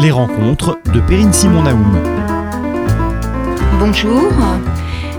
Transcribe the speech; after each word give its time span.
Les 0.00 0.12
rencontres 0.12 0.78
de 0.94 1.00
Perrine 1.00 1.32
Simon 1.32 1.62
Naoum. 1.64 1.98
Bonjour. 3.80 4.32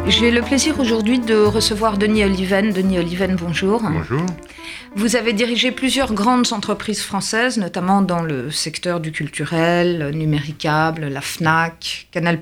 J'ai 0.08 0.32
le 0.32 0.42
plaisir 0.42 0.79
aujourd'hui 0.79 1.20
de 1.20 1.36
recevoir 1.36 1.98
Denis 1.98 2.23
Oliven. 2.23 2.71
Denis 2.71 2.97
Oliven, 2.97 3.36
bonjour. 3.36 3.81
Bonjour. 3.81 4.26
Vous 4.96 5.18
avez 5.18 5.34
dirigé 5.34 5.71
plusieurs 5.71 6.13
grandes 6.13 6.54
entreprises 6.54 7.02
françaises, 7.02 7.57
notamment 7.57 8.02
dans 8.02 8.21
le 8.21 8.52
secteur 8.52 9.02
du 9.02 9.12
culturel, 9.12 10.11
numéricable, 10.15 11.09
la 11.09 11.20
FNAC, 11.20 12.07
Canal+, 12.11 12.39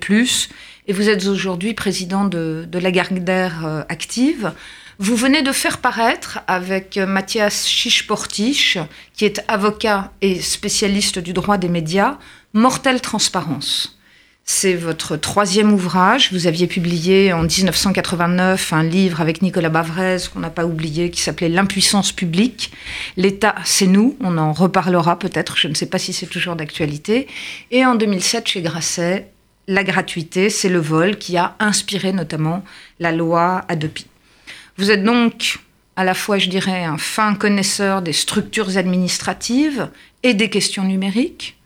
et 0.88 0.94
vous 0.94 1.10
êtes 1.10 1.26
aujourd'hui 1.26 1.74
président 1.74 2.26
de, 2.26 2.66
de 2.72 2.80
Lagardère 2.80 3.66
euh, 3.66 3.82
Active. 3.90 4.54
Vous 5.00 5.16
venez 5.16 5.44
de 5.44 5.52
faire 5.52 5.78
paraître 5.78 6.40
avec 6.48 6.98
Mathias 6.98 7.68
Chichportiche, 7.68 8.80
qui 9.14 9.26
est 9.26 9.44
avocat 9.48 10.12
et 10.22 10.42
spécialiste 10.42 11.20
du 11.20 11.34
droit 11.34 11.60
des 11.60 11.70
médias, 11.70 12.18
Mortelle 12.54 13.00
Transparence. 13.00 14.00
C'est 14.44 14.74
votre 14.74 15.16
troisième 15.16 15.72
ouvrage. 15.72 16.34
Vous 16.34 16.48
aviez 16.48 16.66
publié 16.66 17.32
en 17.32 17.44
1989 17.44 18.74
un 18.74 18.82
livre 18.82 19.22
avec 19.22 19.44
Nicolas 19.44 19.70
Bavrez, 19.70 20.18
qu'on 20.34 20.40
n'a 20.40 20.50
pas 20.50 20.66
oublié, 20.66 21.12
qui 21.12 21.22
s'appelait 21.22 21.50
L'impuissance 21.50 22.12
publique. 22.12 22.72
L'État, 23.18 23.54
c'est 23.66 23.86
nous. 23.86 24.18
On 24.20 24.40
en 24.40 24.52
reparlera 24.52 25.20
peut-être. 25.20 25.58
Je 25.58 25.68
ne 25.68 25.76
sais 25.76 25.86
pas 25.86 26.00
si 26.00 26.12
c'est 26.12 26.26
toujours 26.26 26.56
d'actualité. 26.56 27.28
Et 27.70 27.86
en 27.86 27.94
2007, 27.94 28.48
chez 28.48 28.62
Grasset, 28.64 29.30
La 29.68 29.84
gratuité, 29.84 30.50
c'est 30.50 30.70
le 30.70 30.80
vol 30.80 31.18
qui 31.18 31.38
a 31.38 31.56
inspiré 31.60 32.14
notamment 32.14 32.64
la 33.00 33.12
loi 33.12 33.64
Adopi. 33.68 34.08
Vous 34.78 34.92
êtes 34.92 35.04
donc 35.04 35.60
à 35.96 36.04
la 36.04 36.14
fois, 36.14 36.38
je 36.38 36.48
dirais, 36.48 36.84
un 36.84 37.00
fin 37.00 37.34
connaisseur 37.34 38.04
des 38.04 38.14
structures 38.14 38.78
administratives 38.78 39.90
et 40.22 40.36
des 40.36 40.52
questions 40.52 40.84
numériques, 40.84 41.58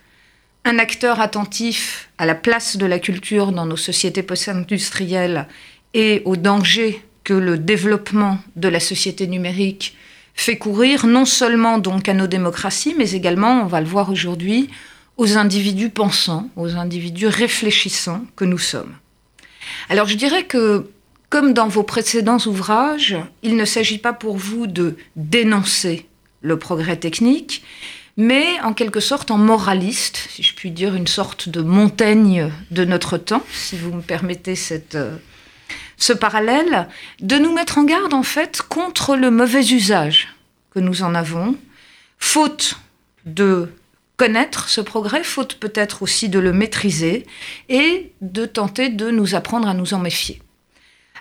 un 0.64 0.80
acteur 0.80 1.20
attentif 1.20 2.10
à 2.18 2.26
la 2.26 2.36
place 2.36 2.78
de 2.78 2.86
la 2.86 3.00
culture 3.00 3.52
dans 3.52 3.66
nos 3.66 3.76
sociétés 3.76 4.24
post-industrielles 4.24 5.48
et 5.94 6.22
aux 6.24 6.38
dangers 6.38 7.04
que 7.26 7.34
le 7.34 7.58
développement 7.58 8.40
de 8.56 8.70
la 8.70 8.80
société 8.80 9.28
numérique 9.28 9.98
fait 10.34 10.58
courir 10.58 11.06
non 11.06 11.26
seulement 11.26 11.78
donc 11.78 12.08
à 12.08 12.14
nos 12.14 12.28
démocraties, 12.28 12.96
mais 12.98 13.12
également, 13.12 13.64
on 13.64 13.68
va 13.68 13.82
le 13.82 13.88
voir 13.88 14.10
aujourd'hui, 14.10 14.70
aux 15.18 15.38
individus 15.38 15.90
pensants, 15.90 16.50
aux 16.56 16.78
individus 16.78 17.28
réfléchissants 17.28 18.24
que 18.38 18.46
nous 18.46 18.58
sommes. 18.58 18.96
Alors 19.90 20.08
je 20.08 20.16
dirais 20.16 20.46
que 20.46 20.90
comme 21.32 21.54
dans 21.54 21.70
vos 21.70 21.84
précédents 21.84 22.46
ouvrages, 22.46 23.16
il 23.42 23.56
ne 23.56 23.64
s'agit 23.64 23.98
pas 23.98 24.12
pour 24.12 24.36
vous 24.36 24.68
de 24.68 24.98
dénoncer 25.16 26.06
le 26.42 26.60
progrès 26.60 26.98
technique, 26.98 27.64
mais 28.18 28.60
en 28.64 28.74
quelque 28.74 29.00
sorte 29.00 29.32
en 29.32 29.38
moraliste, 29.38 30.28
si 30.30 30.44
je 30.44 30.54
puis 30.54 30.72
dire, 30.72 30.94
une 30.94 31.08
sorte 31.08 31.48
de 31.48 31.62
montagne 31.62 32.52
de 32.70 32.84
notre 32.84 33.18
temps, 33.18 33.44
si 33.54 33.78
vous 33.78 33.94
me 33.94 34.02
permettez 34.02 34.56
euh, 34.94 35.16
ce 35.96 36.12
parallèle, 36.12 36.90
de 37.22 37.38
nous 37.38 37.54
mettre 37.54 37.78
en 37.78 37.86
garde 37.86 38.14
en 38.14 38.24
fait 38.24 38.62
contre 38.62 39.16
le 39.16 39.32
mauvais 39.32 39.64
usage 39.64 40.36
que 40.72 40.82
nous 40.82 41.02
en 41.02 41.16
avons, 41.16 41.56
faute 42.20 42.76
de 43.26 43.70
connaître 44.18 44.68
ce 44.68 44.82
progrès, 44.82 45.24
faute 45.24 45.56
peut-être 45.56 46.04
aussi 46.04 46.28
de 46.28 46.40
le 46.40 46.52
maîtriser 46.52 47.26
et 47.70 48.12
de 48.20 48.46
tenter 48.46 48.90
de 48.90 49.12
nous 49.12 49.34
apprendre 49.34 49.70
à 49.70 49.74
nous 49.74 49.94
en 49.94 50.00
méfier. 50.00 50.42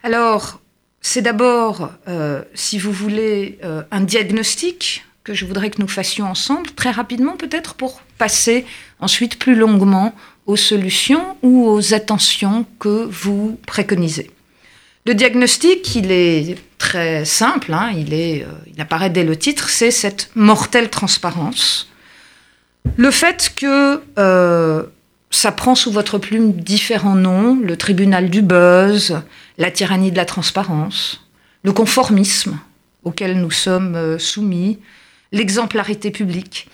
Alors, 0.02 0.60
c'est 1.02 1.22
d'abord, 1.22 1.90
euh, 2.08 2.42
si 2.54 2.78
vous 2.78 2.92
voulez, 2.92 3.58
euh, 3.64 3.82
un 3.90 4.00
diagnostic 4.00 5.04
que 5.24 5.34
je 5.34 5.44
voudrais 5.44 5.70
que 5.70 5.80
nous 5.80 5.88
fassions 5.88 6.26
ensemble, 6.26 6.70
très 6.70 6.90
rapidement 6.90 7.36
peut-être, 7.36 7.74
pour 7.74 8.00
passer 8.16 8.64
ensuite 8.98 9.38
plus 9.38 9.54
longuement 9.54 10.14
aux 10.46 10.56
solutions 10.56 11.36
ou 11.42 11.66
aux 11.68 11.94
attentions 11.94 12.66
que 12.78 13.06
vous 13.10 13.58
préconisez. 13.66 14.30
Le 15.06 15.14
diagnostic, 15.14 15.94
il 15.94 16.10
est 16.12 16.56
très 16.78 17.24
simple, 17.24 17.72
hein, 17.72 17.92
il, 17.94 18.12
euh, 18.12 18.46
il 18.72 18.80
apparaît 18.80 19.10
dès 19.10 19.24
le 19.24 19.36
titre, 19.36 19.68
c'est 19.68 19.90
cette 19.90 20.30
mortelle 20.34 20.88
transparence. 20.88 21.90
Le 22.96 23.10
fait 23.10 23.52
que 23.54 24.00
ça 25.30 25.52
prend 25.52 25.74
sous 25.74 25.92
votre 25.92 26.18
plume 26.18 26.52
différents 26.52 27.14
noms, 27.14 27.58
le 27.62 27.76
tribunal 27.76 28.30
du 28.30 28.42
buzz, 28.42 29.22
la 29.60 29.70
tyrannie 29.70 30.10
de 30.10 30.16
la 30.16 30.24
transparence, 30.24 31.28
le 31.62 31.72
conformisme 31.72 32.58
auquel 33.04 33.38
nous 33.38 33.50
sommes 33.50 33.94
euh, 33.94 34.18
soumis, 34.18 34.78
l'exemplarité 35.32 36.10
publique. 36.10 36.66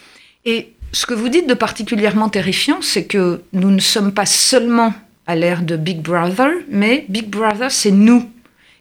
Et 0.45 0.73
ce 0.93 1.05
que 1.05 1.13
vous 1.13 1.29
dites 1.29 1.49
de 1.49 1.55
particulièrement 1.55 2.29
terrifiant, 2.29 2.79
c'est 2.81 3.05
que 3.05 3.43
nous 3.53 3.71
ne 3.71 3.81
sommes 3.81 4.13
pas 4.13 4.25
seulement 4.25 4.95
à 5.27 5.35
l'ère 5.35 5.63
de 5.63 5.77
Big 5.77 6.01
Brother, 6.01 6.49
mais 6.71 7.05
Big 7.09 7.29
Brother, 7.29 7.73
c'est 7.73 7.91
nous. 7.91 8.31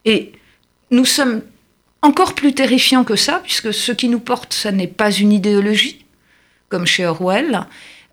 Et 0.06 0.34
nous 0.92 1.06
sommes 1.06 1.42
encore 2.04 2.36
plus 2.36 2.54
terrifiants 2.54 3.04
que 3.04 3.16
ça, 3.16 3.42
puisque 3.44 3.74
ce 3.74 3.92
qui 3.92 4.08
nous 4.08 4.20
porte, 4.20 4.54
ça 4.54 4.72
n'est 4.72 4.88
pas 4.88 5.12
une 5.12 5.34
idéologie, 5.34 6.06
comme 6.70 6.86
chez 6.86 7.08
Orwell, 7.08 7.66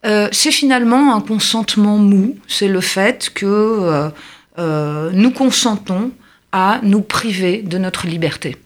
euh, 0.07 0.29
c'est 0.33 0.53
finalement 0.53 1.15
un 1.15 1.21
consentement 1.21 1.99
mou, 1.99 2.37
c'est 2.49 2.69
le 2.69 2.81
fait 2.81 3.31
que 3.35 3.47
euh, 3.47 4.09
euh, 4.59 5.11
nous 5.13 5.31
consentons 5.31 6.13
à 6.53 6.81
nous 6.83 7.01
priver 7.01 7.63
de 7.63 7.79
notre 7.79 8.07
liberté. 8.07 8.57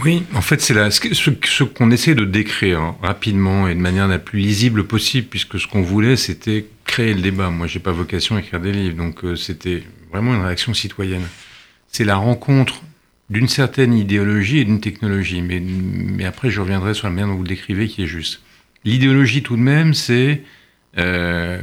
Oui, 0.00 0.24
en 0.34 0.42
fait, 0.42 0.60
c'est 0.60 0.74
ce, 0.90 1.64
qu'on 1.64 1.90
essaie 1.90 2.14
de 2.14 2.26
décrire 2.26 2.94
rapidement 3.00 3.66
et 3.66 3.74
de 3.74 3.80
manière 3.80 4.08
la 4.08 4.18
plus 4.18 4.38
lisible 4.40 4.86
possible, 4.86 5.26
puisque 5.28 5.58
ce 5.58 5.66
qu'on 5.66 5.80
voulait, 5.80 6.16
c'était 6.16 6.66
créer 6.84 7.14
le 7.14 7.22
débat. 7.22 7.48
Moi, 7.48 7.66
j'ai 7.66 7.78
pas 7.78 7.92
vocation 7.92 8.36
à 8.36 8.40
écrire 8.40 8.60
des 8.60 8.72
livres, 8.72 8.96
donc 8.96 9.24
euh, 9.24 9.36
c'était 9.36 9.82
vraiment 10.12 10.34
une 10.34 10.42
réaction 10.42 10.74
citoyenne. 10.74 11.26
C'est 11.88 12.04
la 12.04 12.16
rencontre 12.16 12.82
d'une 13.30 13.48
certaine 13.48 13.94
idéologie 13.94 14.58
et 14.58 14.64
d'une 14.64 14.80
technologie, 14.80 15.40
mais, 15.40 15.60
mais 15.60 16.26
après, 16.26 16.50
je 16.50 16.60
reviendrai 16.60 16.92
sur 16.92 17.06
la 17.06 17.14
manière 17.14 17.28
dont 17.28 17.36
vous 17.36 17.42
le 17.42 17.48
décrivez, 17.48 17.88
qui 17.88 18.02
est 18.02 18.06
juste. 18.06 18.42
L'idéologie, 18.84 19.42
tout 19.42 19.56
de 19.56 19.62
même, 19.62 19.94
c'est 19.94 20.42
euh, 20.98 21.58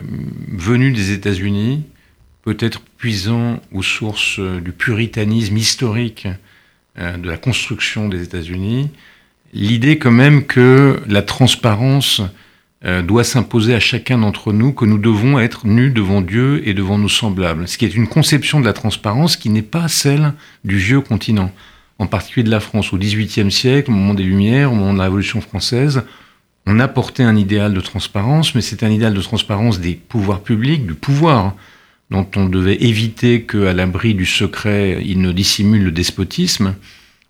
venu 0.52 0.92
des 0.92 1.12
États-Unis, 1.12 1.84
peut-être 2.44 2.82
puisant 2.98 3.60
aux 3.72 3.82
sources 3.82 4.38
euh, 4.38 4.62
du 4.62 4.72
puritanisme 4.72 5.58
historique 5.58 6.28
euh, 7.00 7.18
de 7.18 7.28
la 7.28 7.38
construction 7.38 8.10
des 8.10 8.22
États-Unis, 8.22 8.92
l'idée 9.52 9.98
quand 9.98 10.12
même 10.12 10.46
que 10.46 11.02
la 11.08 11.22
transparence 11.22 12.22
doit 13.08 13.24
s'imposer 13.24 13.74
à 13.74 13.80
chacun 13.80 14.18
d'entre 14.18 14.52
nous, 14.52 14.74
que 14.74 14.84
nous 14.84 14.98
devons 14.98 15.40
être 15.40 15.66
nus 15.66 15.90
devant 15.90 16.20
Dieu 16.20 16.68
et 16.68 16.74
devant 16.74 16.98
nos 16.98 17.08
semblables, 17.08 17.66
ce 17.66 17.78
qui 17.78 17.86
est 17.86 17.96
une 17.96 18.10
conception 18.10 18.60
de 18.60 18.66
la 18.66 18.74
transparence 18.74 19.38
qui 19.38 19.50
n'est 19.50 19.62
pas 19.62 19.88
celle 19.88 20.34
du 20.66 20.76
vieux 20.76 21.00
continent, 21.00 21.50
en 21.98 22.08
particulier 22.08 22.44
de 22.44 22.50
la 22.50 22.60
France. 22.60 22.92
Au 22.92 22.98
XVIIIe 22.98 23.50
siècle, 23.50 23.90
au 23.90 23.94
moment 23.94 24.14
des 24.14 24.24
Lumières, 24.24 24.74
au 24.74 24.76
moment 24.76 24.92
de 24.92 24.98
la 24.98 25.06
Révolution 25.06 25.40
française, 25.40 26.04
on 26.66 26.80
apportait 26.80 27.24
un 27.24 27.36
idéal 27.36 27.74
de 27.74 27.82
transparence, 27.82 28.56
mais 28.56 28.62
c'est 28.62 28.84
un 28.84 28.90
idéal 28.90 29.14
de 29.14 29.22
transparence 29.22 29.80
des 29.80 29.96
pouvoirs 29.96 30.42
publics, 30.42 30.86
du 30.86 30.94
pouvoir, 30.94 31.56
dont 32.10 32.28
on 32.36 32.46
devait 32.46 32.82
éviter 32.84 33.44
qu'à 33.44 33.74
l'abri 33.74 34.14
du 34.14 34.26
secret, 34.26 35.02
il 35.06 35.20
ne 35.22 35.32
dissimule 35.32 35.84
le 35.84 35.92
despotisme. 35.92 36.76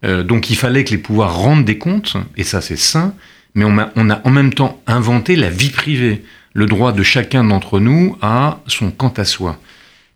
Euh, 0.03 0.23
donc 0.23 0.49
il 0.49 0.55
fallait 0.55 0.83
que 0.83 0.91
les 0.91 0.97
pouvoirs 0.97 1.35
rendent 1.35 1.65
des 1.65 1.77
comptes, 1.77 2.17
et 2.37 2.43
ça 2.43 2.61
c'est 2.61 2.77
sain, 2.77 3.15
mais 3.55 3.65
on 3.65 3.77
a, 3.77 3.91
on 3.95 4.09
a 4.09 4.21
en 4.23 4.29
même 4.29 4.53
temps 4.53 4.81
inventé 4.87 5.35
la 5.35 5.49
vie 5.49 5.69
privée, 5.69 6.23
le 6.53 6.65
droit 6.65 6.91
de 6.91 7.01
chacun 7.01 7.43
d'entre 7.43 7.79
nous 7.79 8.17
à 8.21 8.59
son 8.67 8.91
quant 8.91 9.13
à 9.17 9.25
soi. 9.25 9.59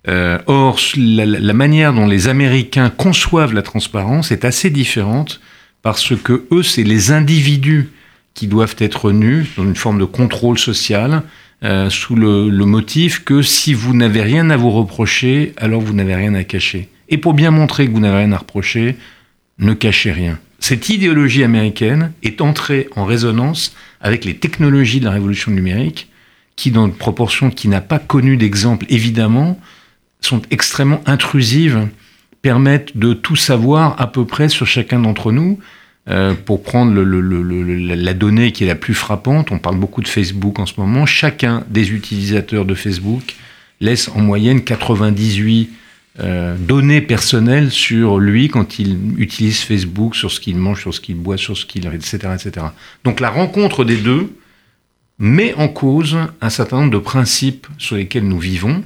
Euh, 0.07 0.37
or, 0.45 0.79
la, 0.95 1.25
la, 1.25 1.53
manière 1.53 1.93
dont 1.93 2.05
les 2.05 2.27
Américains 2.27 2.89
conçoivent 2.89 3.53
la 3.53 3.61
transparence 3.61 4.31
est 4.31 4.45
assez 4.45 4.69
différente 4.69 5.41
parce 5.81 6.15
que 6.15 6.45
eux, 6.51 6.63
c'est 6.63 6.83
les 6.83 7.11
individus 7.11 7.89
qui 8.37 8.45
doivent 8.45 8.75
être 8.77 9.11
nus 9.11 9.47
dans 9.57 9.63
une 9.63 9.75
forme 9.75 9.97
de 9.97 10.05
contrôle 10.05 10.59
social, 10.59 11.23
euh, 11.63 11.89
sous 11.89 12.15
le, 12.15 12.51
motif 12.65 13.23
que 13.23 13.41
si 13.41 13.73
vous 13.73 13.95
n'avez 13.95 14.21
rien 14.21 14.51
à 14.51 14.57
vous 14.57 14.69
reprocher, 14.69 15.53
alors 15.57 15.81
vous 15.81 15.93
n'avez 15.93 16.13
rien 16.13 16.35
à 16.35 16.43
cacher. 16.43 16.87
Et 17.09 17.17
pour 17.17 17.33
bien 17.33 17.49
montrer 17.49 17.87
que 17.87 17.91
vous 17.91 17.99
n'avez 17.99 18.19
rien 18.19 18.31
à 18.33 18.37
reprocher, 18.37 18.95
ne 19.57 19.73
cachez 19.73 20.11
rien. 20.11 20.37
Cette 20.59 20.89
idéologie 20.89 21.43
américaine 21.43 22.11
est 22.21 22.39
entrée 22.39 22.87
en 22.95 23.05
résonance 23.05 23.75
avec 24.01 24.23
les 24.23 24.35
technologies 24.35 24.99
de 24.99 25.05
la 25.05 25.11
révolution 25.11 25.51
numérique, 25.51 26.07
qui, 26.55 26.69
dans 26.69 26.85
une 26.85 26.93
proportion 26.93 27.49
qui 27.49 27.67
n'a 27.69 27.81
pas 27.81 27.97
connu 27.97 28.37
d'exemple, 28.37 28.85
évidemment, 28.89 29.59
sont 30.21 30.43
extrêmement 30.51 31.01
intrusives, 31.07 31.87
permettent 32.43 32.95
de 32.95 33.13
tout 33.13 33.35
savoir 33.35 33.99
à 33.99 34.05
peu 34.05 34.25
près 34.25 34.47
sur 34.47 34.67
chacun 34.67 34.99
d'entre 34.99 35.31
nous, 35.31 35.57
euh, 36.09 36.33
pour 36.33 36.63
prendre 36.63 36.93
la 37.01 38.13
donnée 38.13 38.51
qui 38.51 38.63
est 38.63 38.67
la 38.67 38.75
plus 38.75 38.93
frappante, 38.93 39.51
on 39.51 39.59
parle 39.59 39.77
beaucoup 39.77 40.01
de 40.01 40.07
Facebook 40.07 40.59
en 40.59 40.65
ce 40.65 40.73
moment, 40.77 41.05
chacun 41.05 41.63
des 41.69 41.91
utilisateurs 41.91 42.65
de 42.65 42.75
Facebook 42.75 43.35
laisse 43.81 44.09
en 44.09 44.21
moyenne 44.21 44.63
98 44.63 45.69
euh, 46.19 46.55
données 46.57 47.01
personnelles 47.01 47.69
sur 47.69 48.17
lui 48.17 48.47
quand 48.47 48.79
il 48.79 48.97
utilise 49.17 49.59
Facebook, 49.59 50.15
sur 50.15 50.31
ce 50.31 50.39
qu'il 50.39 50.57
mange, 50.57 50.81
sur 50.81 50.93
ce 50.93 50.99
qu'il 50.99 51.15
boit, 51.15 51.37
sur 51.37 51.55
ce 51.55 51.65
qu'il... 51.65 51.85
etc., 51.85 52.17
etc. 52.33 52.65
Donc 53.03 53.19
la 53.19 53.29
rencontre 53.29 53.83
des 53.83 53.97
deux 53.97 54.33
met 55.19 55.53
en 55.55 55.67
cause 55.67 56.17
un 56.41 56.49
certain 56.49 56.77
nombre 56.79 56.91
de 56.91 56.97
principes 56.97 57.67
sur 57.77 57.97
lesquels 57.97 58.27
nous 58.27 58.39
vivons, 58.39 58.83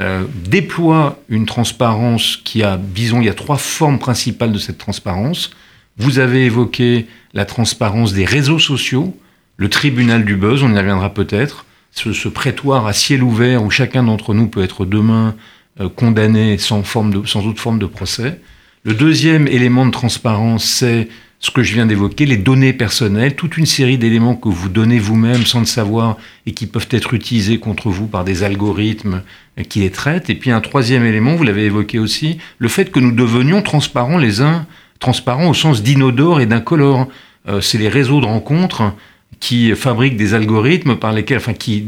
euh, 0.00 0.24
déploie 0.46 1.20
une 1.28 1.46
transparence 1.46 2.36
qui 2.42 2.62
a, 2.62 2.78
disons, 2.78 3.20
il 3.20 3.26
y 3.26 3.30
a 3.30 3.34
trois 3.34 3.58
formes 3.58 3.98
principales 3.98 4.50
de 4.50 4.58
cette 4.58 4.78
transparence. 4.78 5.50
Vous 5.98 6.18
avez 6.18 6.46
évoqué 6.46 7.06
la 7.34 7.44
transparence 7.44 8.12
des 8.12 8.24
réseaux 8.24 8.58
sociaux, 8.58 9.16
le 9.56 9.68
tribunal 9.68 10.24
du 10.24 10.36
buzz, 10.36 10.62
on 10.62 10.74
y 10.74 10.78
reviendra 10.78 11.12
peut-être, 11.12 11.66
ce, 11.92 12.28
prétoire 12.28 12.86
à 12.86 12.92
ciel 12.92 13.22
ouvert 13.22 13.62
où 13.62 13.70
chacun 13.70 14.02
d'entre 14.02 14.32
nous 14.32 14.48
peut 14.48 14.62
être 14.62 14.86
demain 14.86 15.34
euh, 15.80 15.88
condamné 15.88 16.56
sans, 16.58 16.82
forme 16.82 17.12
de, 17.12 17.26
sans 17.26 17.46
autre 17.46 17.60
forme 17.60 17.78
de 17.78 17.86
procès. 17.86 18.40
Le 18.84 18.94
deuxième 18.94 19.46
élément 19.46 19.86
de 19.86 19.90
transparence, 19.90 20.64
c'est 20.64 21.08
ce 21.38 21.50
que 21.50 21.62
je 21.62 21.74
viens 21.74 21.86
d'évoquer, 21.86 22.24
les 22.24 22.36
données 22.36 22.72
personnelles, 22.72 23.34
toute 23.34 23.56
une 23.56 23.66
série 23.66 23.98
d'éléments 23.98 24.36
que 24.36 24.48
vous 24.48 24.68
donnez 24.68 24.98
vous-même 24.98 25.44
sans 25.44 25.60
le 25.60 25.66
savoir 25.66 26.16
et 26.46 26.52
qui 26.52 26.66
peuvent 26.66 26.88
être 26.90 27.14
utilisés 27.14 27.58
contre 27.58 27.90
vous 27.90 28.06
par 28.06 28.24
des 28.24 28.44
algorithmes 28.44 29.22
qui 29.68 29.80
les 29.80 29.90
traitent. 29.90 30.30
Et 30.30 30.36
puis 30.36 30.52
un 30.52 30.60
troisième 30.60 31.04
élément, 31.04 31.34
vous 31.34 31.42
l'avez 31.42 31.64
évoqué 31.64 31.98
aussi, 31.98 32.38
le 32.58 32.68
fait 32.68 32.92
que 32.92 33.00
nous 33.00 33.10
devenions 33.10 33.60
transparents 33.60 34.18
les 34.18 34.40
uns, 34.40 34.66
transparents 35.02 35.50
au 35.50 35.54
sens 35.54 35.82
d'inodore 35.82 36.40
et 36.40 36.46
d'incolore. 36.46 37.08
Euh, 37.48 37.60
c'est 37.60 37.76
les 37.76 37.88
réseaux 37.90 38.20
de 38.20 38.26
rencontres 38.26 38.94
qui 39.40 39.74
fabriquent 39.74 40.16
des 40.16 40.34
algorithmes 40.34 40.96
par 40.96 41.12
lesquels, 41.12 41.38
enfin, 41.38 41.52
qui, 41.52 41.84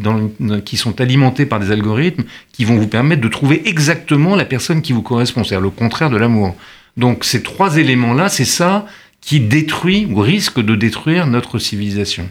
qui 0.65 0.77
sont 0.77 1.01
alimentés 1.01 1.47
par 1.47 1.61
des 1.61 1.71
algorithmes 1.71 2.25
qui 2.53 2.65
vont 2.65 2.77
vous 2.77 2.89
permettre 2.89 3.23
de 3.23 3.29
trouver 3.29 3.63
exactement 3.69 4.35
la 4.35 4.45
personne 4.45 4.83
qui 4.83 4.93
vous 4.93 5.03
correspond, 5.03 5.45
c'est-à-dire 5.45 5.63
le 5.63 5.71
contraire 5.71 6.11
de 6.11 6.17
l'amour. 6.17 6.57
Donc 6.97 7.25
ces 7.25 7.43
trois 7.43 7.77
éléments-là, 7.77 8.29
c'est 8.29 8.45
ça 8.45 8.87
qui 9.21 9.41
détruit 9.41 10.07
ou 10.11 10.19
risque 10.21 10.61
de 10.61 10.75
détruire 10.75 11.27
notre 11.27 11.59
civilisation. 11.59 12.29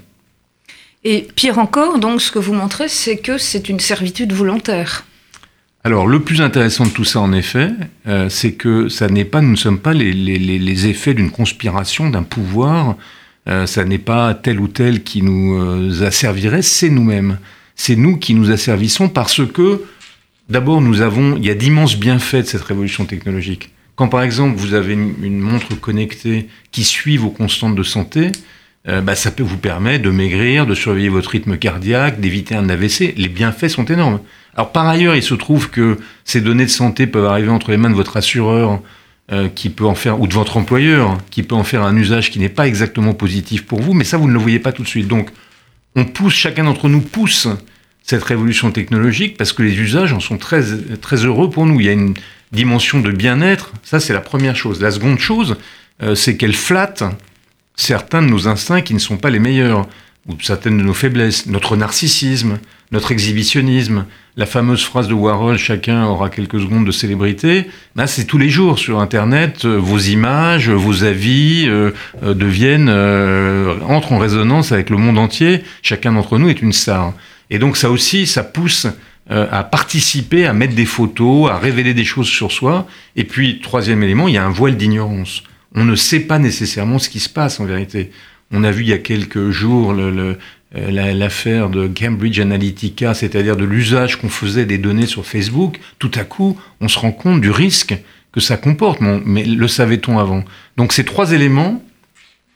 Et 1.05 1.27
pire 1.35 1.57
encore, 1.57 1.99
donc, 1.99 2.21
ce 2.21 2.31
que 2.31 2.39
vous 2.39 2.53
montrez, 2.53 2.87
c'est 2.87 3.17
que 3.17 3.37
c'est 3.37 3.67
une 3.67 3.79
servitude 3.79 4.31
volontaire. 4.31 5.05
Alors, 5.85 6.07
le 6.07 6.21
plus 6.21 6.41
intéressant 6.41 6.85
de 6.85 6.91
tout 6.91 7.03
ça, 7.03 7.19
en 7.19 7.33
effet, 7.33 7.69
euh, 8.07 8.29
c'est 8.29 8.53
que 8.53 8.87
ça 8.87 9.09
n'est 9.09 9.25
pas, 9.25 9.41
nous 9.41 9.51
ne 9.51 9.55
sommes 9.57 9.79
pas 9.79 9.93
les, 9.93 10.87
effets 10.87 11.13
d'une 11.13 11.29
conspiration, 11.29 12.09
d'un 12.09 12.23
pouvoir. 12.23 12.95
Euh, 13.49 13.65
ça 13.65 13.83
n'est 13.83 13.97
pas 13.97 14.33
tel 14.33 14.61
ou 14.61 14.69
tel 14.69 15.03
qui 15.03 15.21
nous 15.21 15.61
euh, 15.61 16.05
asservirait, 16.05 16.61
c'est 16.61 16.89
nous-mêmes. 16.89 17.37
C'est 17.75 17.97
nous 17.97 18.15
qui 18.15 18.33
nous 18.33 18.49
asservissons 18.49 19.09
parce 19.09 19.45
que, 19.45 19.81
d'abord, 20.47 20.79
nous 20.79 21.01
avons, 21.01 21.35
il 21.35 21.45
y 21.45 21.49
a 21.49 21.55
d'immenses 21.55 21.97
bienfaits 21.97 22.35
de 22.35 22.43
cette 22.43 22.63
révolution 22.63 23.03
technologique. 23.03 23.71
Quand 23.95 24.07
par 24.07 24.23
exemple 24.23 24.57
vous 24.57 24.73
avez 24.73 24.93
une, 24.93 25.39
montre 25.39 25.75
connectée 25.75 26.47
qui 26.71 26.83
suit 26.83 27.17
vos 27.17 27.29
constantes 27.29 27.75
de 27.75 27.83
santé, 27.83 28.31
bah, 28.85 29.13
ça 29.13 29.29
peut 29.29 29.43
vous 29.43 29.59
permettre 29.59 30.03
de 30.03 30.09
maigrir, 30.09 30.65
de 30.65 30.73
surveiller 30.73 31.09
votre 31.09 31.29
rythme 31.29 31.57
cardiaque, 31.57 32.19
d'éviter 32.19 32.55
un 32.55 32.69
AVC. 32.69 33.13
Les 33.15 33.29
bienfaits 33.29 33.67
sont 33.67 33.85
énormes. 33.85 34.19
Alors 34.55 34.71
par 34.71 34.87
ailleurs, 34.87 35.15
il 35.15 35.23
se 35.23 35.33
trouve 35.33 35.69
que 35.69 35.97
ces 36.25 36.41
données 36.41 36.65
de 36.65 36.69
santé 36.69 37.07
peuvent 37.07 37.25
arriver 37.25 37.49
entre 37.49 37.71
les 37.71 37.77
mains 37.77 37.89
de 37.89 37.95
votre 37.95 38.17
assureur, 38.17 38.81
euh, 39.31 39.47
qui 39.47 39.69
peut 39.69 39.85
en 39.85 39.95
faire, 39.95 40.19
ou 40.19 40.27
de 40.27 40.33
votre 40.33 40.57
employeur, 40.57 41.17
qui 41.31 41.43
peut 41.43 41.55
en 41.55 41.63
faire 41.63 41.81
un 41.81 41.95
usage 41.95 42.29
qui 42.29 42.39
n'est 42.39 42.49
pas 42.49 42.67
exactement 42.67 43.13
positif 43.13 43.65
pour 43.65 43.81
vous, 43.81 43.93
mais 43.93 44.03
ça 44.03 44.17
vous 44.17 44.27
ne 44.27 44.33
le 44.33 44.39
voyez 44.39 44.59
pas 44.59 44.73
tout 44.73 44.83
de 44.83 44.87
suite. 44.87 45.07
Donc 45.07 45.29
on 45.95 46.03
pousse, 46.03 46.33
chacun 46.33 46.65
d'entre 46.65 46.89
nous 46.89 46.99
pousse 46.99 47.47
cette 48.03 48.23
révolution 48.23 48.69
technologique 48.71 49.37
parce 49.37 49.53
que 49.53 49.63
les 49.63 49.79
usages 49.79 50.11
en 50.11 50.19
sont 50.19 50.37
très, 50.37 50.61
très 51.01 51.25
heureux 51.25 51.49
pour 51.49 51.65
nous. 51.65 51.79
Il 51.79 51.85
y 51.85 51.89
a 51.89 51.93
une 51.93 52.15
dimension 52.51 52.99
de 52.99 53.11
bien-être, 53.11 53.71
ça 53.81 54.01
c'est 54.01 54.11
la 54.11 54.19
première 54.19 54.57
chose. 54.57 54.81
La 54.81 54.91
seconde 54.91 55.19
chose, 55.19 55.55
euh, 56.01 56.15
c'est 56.15 56.35
qu'elle 56.35 56.53
flatte 56.53 57.05
certains 57.77 58.21
de 58.21 58.27
nos 58.27 58.49
instincts 58.49 58.81
qui 58.81 58.93
ne 58.93 58.99
sont 58.99 59.15
pas 59.15 59.29
les 59.29 59.39
meilleurs, 59.39 59.87
ou 60.27 60.33
certaines 60.41 60.77
de 60.77 60.83
nos 60.83 60.93
faiblesses, 60.93 61.47
notre 61.47 61.75
narcissisme, 61.75 62.59
notre 62.91 63.11
exhibitionnisme, 63.11 64.05
la 64.37 64.45
fameuse 64.45 64.83
phrase 64.83 65.07
de 65.07 65.13
Warhol, 65.13 65.57
chacun 65.57 66.05
aura 66.05 66.29
quelques 66.29 66.59
secondes 66.59 66.85
de 66.85 66.91
célébrité, 66.91 67.65
là 67.95 68.07
c'est 68.07 68.25
tous 68.25 68.37
les 68.37 68.49
jours 68.49 68.79
sur 68.79 68.99
Internet, 68.99 69.65
euh, 69.65 69.77
vos 69.77 69.99
images, 69.99 70.69
vos 70.69 71.03
avis 71.03 71.65
euh, 71.67 71.91
deviennent, 72.23 72.89
entrent 73.87 74.13
en 74.13 74.17
résonance 74.19 74.71
avec 74.71 74.89
le 74.89 74.97
monde 74.97 75.17
entier, 75.17 75.63
chacun 75.81 76.13
d'entre 76.13 76.37
nous 76.37 76.49
est 76.49 76.61
une 76.61 76.73
star. 76.73 77.13
Et 77.49 77.59
donc 77.59 77.77
ça 77.77 77.91
aussi, 77.91 78.25
ça 78.25 78.43
pousse 78.43 78.87
euh, 79.31 79.47
à 79.51 79.63
participer, 79.63 80.45
à 80.45 80.51
mettre 80.51 80.75
des 80.75 80.85
photos, 80.85 81.49
à 81.49 81.57
révéler 81.57 81.93
des 81.93 82.03
choses 82.03 82.27
sur 82.27 82.51
soi. 82.51 82.85
Et 83.15 83.23
puis, 83.23 83.61
troisième 83.61 84.03
élément, 84.03 84.27
il 84.27 84.33
y 84.33 84.37
a 84.37 84.45
un 84.45 84.49
voile 84.49 84.75
d'ignorance. 84.75 85.43
On 85.75 85.85
ne 85.85 85.95
sait 85.95 86.19
pas 86.19 86.39
nécessairement 86.39 86.99
ce 86.99 87.07
qui 87.07 87.21
se 87.21 87.29
passe 87.29 87.61
en 87.61 87.65
vérité. 87.65 88.11
On 88.53 88.63
a 88.63 88.71
vu 88.71 88.83
il 88.83 88.89
y 88.89 88.93
a 88.93 88.99
quelques 88.99 89.49
jours 89.49 89.93
euh, 89.93 90.35
l'affaire 90.71 91.69
de 91.69 91.87
Cambridge 91.87 92.39
Analytica, 92.39 93.15
c'est-à-dire 93.15 93.57
de 93.57 93.65
l'usage 93.65 94.17
qu'on 94.17 94.29
faisait 94.29 94.65
des 94.65 94.77
données 94.77 95.07
sur 95.07 95.25
Facebook. 95.25 95.79
Tout 95.97 96.11
à 96.13 96.23
coup, 96.23 96.57
on 96.79 96.87
se 96.87 96.99
rend 96.99 97.11
compte 97.11 97.41
du 97.41 97.49
risque 97.49 97.95
que 98.31 98.39
ça 98.39 98.55
comporte. 98.55 98.99
Mais 99.01 99.43
le 99.43 99.67
savait-on 99.67 100.19
avant? 100.19 100.45
Donc 100.77 100.93
ces 100.93 101.03
trois 101.03 101.31
éléments, 101.31 101.83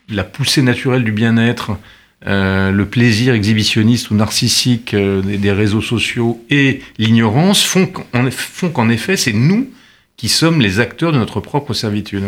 la 0.09 0.23
poussée 0.23 0.61
naturelle 0.61 1.03
du 1.03 1.11
bien-être, 1.11 1.77
euh, 2.25 2.71
le 2.71 2.85
plaisir 2.85 3.33
exhibitionniste 3.33 4.11
ou 4.11 4.15
narcissique 4.15 4.93
euh, 4.93 5.21
des, 5.21 5.51
réseaux 5.51 5.81
sociaux 5.81 6.43
et 6.49 6.81
l'ignorance 6.97 7.63
font 7.63 7.87
qu'en 7.87 8.89
effet, 8.89 9.17
c'est 9.17 9.33
nous 9.33 9.69
qui 10.15 10.29
sommes 10.29 10.61
les 10.61 10.79
acteurs 10.79 11.11
de 11.11 11.17
notre 11.17 11.39
propre 11.39 11.73
servitude. 11.73 12.23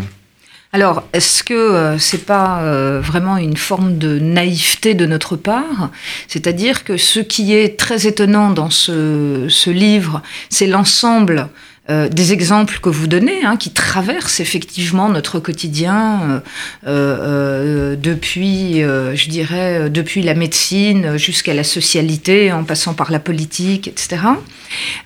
Alors, 0.71 1.03
est-ce 1.13 1.43
que 1.43 1.53
euh, 1.53 1.97
c'est 1.97 2.25
pas 2.25 2.61
vraiment 2.99 3.37
une 3.37 3.57
forme 3.57 3.97
de 3.97 4.19
naïveté 4.19 4.93
de 4.93 5.05
notre 5.05 5.35
part? 5.35 5.89
C'est-à-dire 6.27 6.83
que 6.83 6.97
ce 6.97 7.19
qui 7.19 7.53
est 7.53 7.77
très 7.77 8.05
étonnant 8.05 8.51
dans 8.51 8.69
ce 8.69 9.69
livre, 9.69 10.21
c'est 10.49 10.67
l'ensemble 10.67 11.49
euh, 11.89 12.07
des 12.07 12.33
exemples 12.33 12.79
que 12.81 12.89
vous 12.89 13.07
donnez, 13.07 13.43
hein, 13.43 13.57
qui 13.57 13.71
traversent 13.71 14.39
effectivement 14.39 15.09
notre 15.09 15.39
quotidien 15.39 16.21
euh, 16.21 16.39
euh, 16.85 17.95
depuis, 17.95 18.81
je 18.81 19.29
dirais, 19.29 19.89
depuis 19.89 20.21
la 20.21 20.35
médecine 20.35 21.17
jusqu'à 21.17 21.53
la 21.53 21.63
socialité, 21.63 22.51
en 22.51 22.63
passant 22.63 22.93
par 22.93 23.11
la 23.11 23.19
politique, 23.19 23.87
etc. 23.87 24.21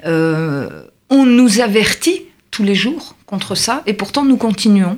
on 0.05 1.25
nous 1.25 1.61
avertit 1.61 2.23
tous 2.51 2.63
les 2.63 2.75
jours 2.75 3.15
contre 3.25 3.55
ça, 3.55 3.81
et 3.85 3.93
pourtant 3.93 4.25
nous 4.25 4.37
continuons. 4.37 4.97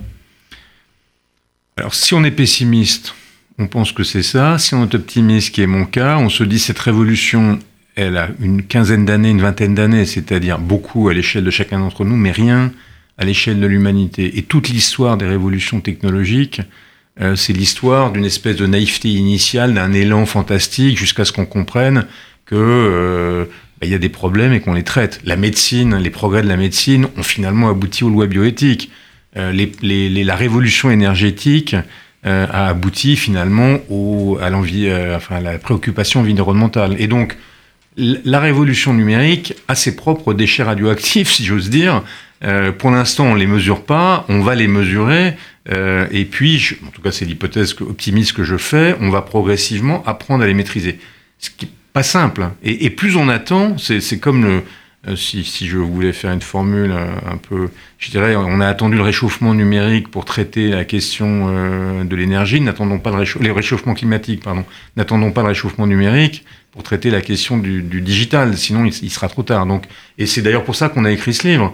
Alors 1.78 1.94
si 1.94 2.14
on 2.14 2.24
est 2.24 2.32
pessimiste, 2.32 3.16
on 3.58 3.68
pense 3.68 3.92
que 3.92 4.04
c'est 4.04 4.24
ça. 4.24 4.58
Si 4.58 4.74
on 4.74 4.84
est 4.84 4.96
optimiste, 4.96 5.54
qui 5.54 5.62
est 5.62 5.68
mon 5.68 5.86
cas, 5.86 6.18
on 6.18 6.30
se 6.30 6.44
dit 6.44 6.60
cette 6.60 6.80
révolution 6.80 7.60
elle 7.96 8.18
a 8.18 8.30
une 8.42 8.64
quinzaine 8.64 9.06
d'années, 9.06 9.30
une 9.30 9.42
vingtaine 9.42 9.74
d'années, 9.74 10.06
c'est-à-dire 10.06 10.60
beaucoup 10.60 11.08
à 11.10 11.14
l'échelle 11.14 11.46
de 11.46 11.52
chacun 11.52 11.80
d'entre 11.80 12.04
nous, 12.04 12.18
mais 12.18 12.32
rien 12.32 12.72
à 13.18 13.24
l'échelle 13.24 13.60
de 13.60 13.68
l'humanité. 13.68 14.38
Et 14.38 14.44
toute 14.44 14.68
l'histoire 14.68 15.18
des 15.18 15.26
révolutions 15.26 15.80
technologiques, 15.80 16.62
euh, 17.22 17.38
c'est 17.38 17.54
l'histoire 17.54 18.12
d'une 18.12 18.26
espèce 18.26 18.58
de 18.58 18.68
naïveté 18.68 19.10
initiale, 19.10 19.74
d'un 19.74 19.94
élan 19.94 20.26
fantastique, 20.26 20.98
jusqu'à 20.98 21.24
ce 21.24 21.32
qu'on 21.32 21.46
comprenne 21.46 22.06
que 22.46 22.56
euh, 22.56 23.46
bah, 23.80 23.88
il 23.88 23.90
y 23.90 23.96
a 23.96 24.00
des 24.00 24.10
problèmes 24.10 24.52
et 24.52 24.60
qu'on 24.60 24.74
les 24.74 24.84
traite. 24.84 25.22
La 25.24 25.38
médecine, 25.38 25.96
les 25.96 26.10
progrès 26.10 26.42
de 26.42 26.50
la 26.50 26.58
médecine 26.58 27.08
ont 27.18 27.24
finalement 27.24 27.70
abouti 27.70 28.04
aux 28.04 28.10
lois 28.10 28.28
bioéthiques. 28.28 28.92
Euh, 29.38 29.68
la 29.82 30.36
révolution 30.36 30.92
énergétique 30.92 31.76
a 32.24 32.70
abouti 32.70 33.18
finalement 33.18 33.78
à, 34.42 34.50
l'envie, 34.50 34.92
enfin, 35.16 35.40
la 35.42 35.60
préoccupation 35.60 36.22
environnementale. 36.22 36.96
Et 36.98 37.06
donc, 37.06 37.38
la 37.98 38.40
révolution 38.40 38.94
numérique 38.94 39.54
a 39.68 39.76
ses 39.76 39.96
propres 39.96 40.34
déchets 40.34 40.64
radioactifs, 40.64 41.32
si 41.32 41.46
j'ose 41.46 41.70
dire. 41.70 42.04
Euh, 42.44 42.72
pour 42.72 42.92
l'instant, 42.92 43.28
on 43.28 43.36
les 43.36 43.48
mesure 43.48 43.84
pas, 43.84 44.26
on 44.28 44.42
va 44.42 44.56
les 44.56 44.68
mesurer, 44.68 45.36
euh, 45.72 46.06
et 46.12 46.26
puis, 46.26 46.78
en 46.86 46.92
tout 46.92 47.02
cas, 47.02 47.12
c'est 47.12 47.26
l'hypothèse 47.26 47.76
optimiste 47.82 48.34
que 48.34 48.44
je 48.44 48.58
fais, 48.58 48.96
on 49.00 49.10
va 49.10 49.22
progressivement 49.22 50.04
apprendre 50.06 50.44
à 50.44 50.48
les 50.48 50.54
maîtriser. 50.54 51.00
Ce 51.40 51.50
qui 51.50 51.66
n'est 51.66 51.72
pas 51.94 52.04
simple. 52.04 52.44
Hein. 52.44 52.56
Et, 52.62 52.90
plus 52.90 53.16
on 53.16 53.30
attend, 53.30 53.78
c'est 53.78 54.20
comme 54.20 54.44
le, 54.44 54.64
euh, 55.08 55.16
si, 55.16 55.44
je 55.44 55.78
voulais 55.78 56.14
faire 56.14 56.32
une 56.32 56.42
formule 56.42 56.92
un 56.92 57.38
peu, 57.38 57.70
je 58.00 58.12
dirais, 58.12 58.36
on 58.36 58.60
a 58.60 58.68
attendu 58.68 58.96
le 58.96 59.02
réchauffement 59.02 59.54
numérique 59.54 60.10
pour 60.10 60.26
traiter 60.26 60.70
la 60.70 60.86
question 60.86 62.04
de 62.04 62.16
l'énergie, 62.16 62.62
n'attendons 62.62 63.00
pas 63.00 63.12
le 63.12 63.26
les 63.42 63.52
réchauffements 63.52 63.94
climatiques, 63.94 64.44
pardon, 64.44 64.66
n'attendons 64.98 65.32
pas 65.32 65.42
le 65.42 65.50
réchauffement 65.50 65.88
numérique 65.88 66.46
pour 66.72 66.84
traiter 66.84 67.10
la 67.10 67.22
question 67.22 67.58
du, 67.58 67.82
digital, 67.82 68.58
sinon 68.58 68.86
il, 68.86 69.10
sera 69.12 69.30
trop 69.30 69.44
tard. 69.44 69.66
Donc, 69.66 69.86
et 70.18 70.26
c'est 70.26 70.42
d'ailleurs 70.42 70.66
pour 70.66 70.76
ça 70.76 70.90
qu'on 70.90 71.06
a 71.06 71.12
écrit 71.12 71.34
ce 71.34 71.48
livre. 71.48 71.74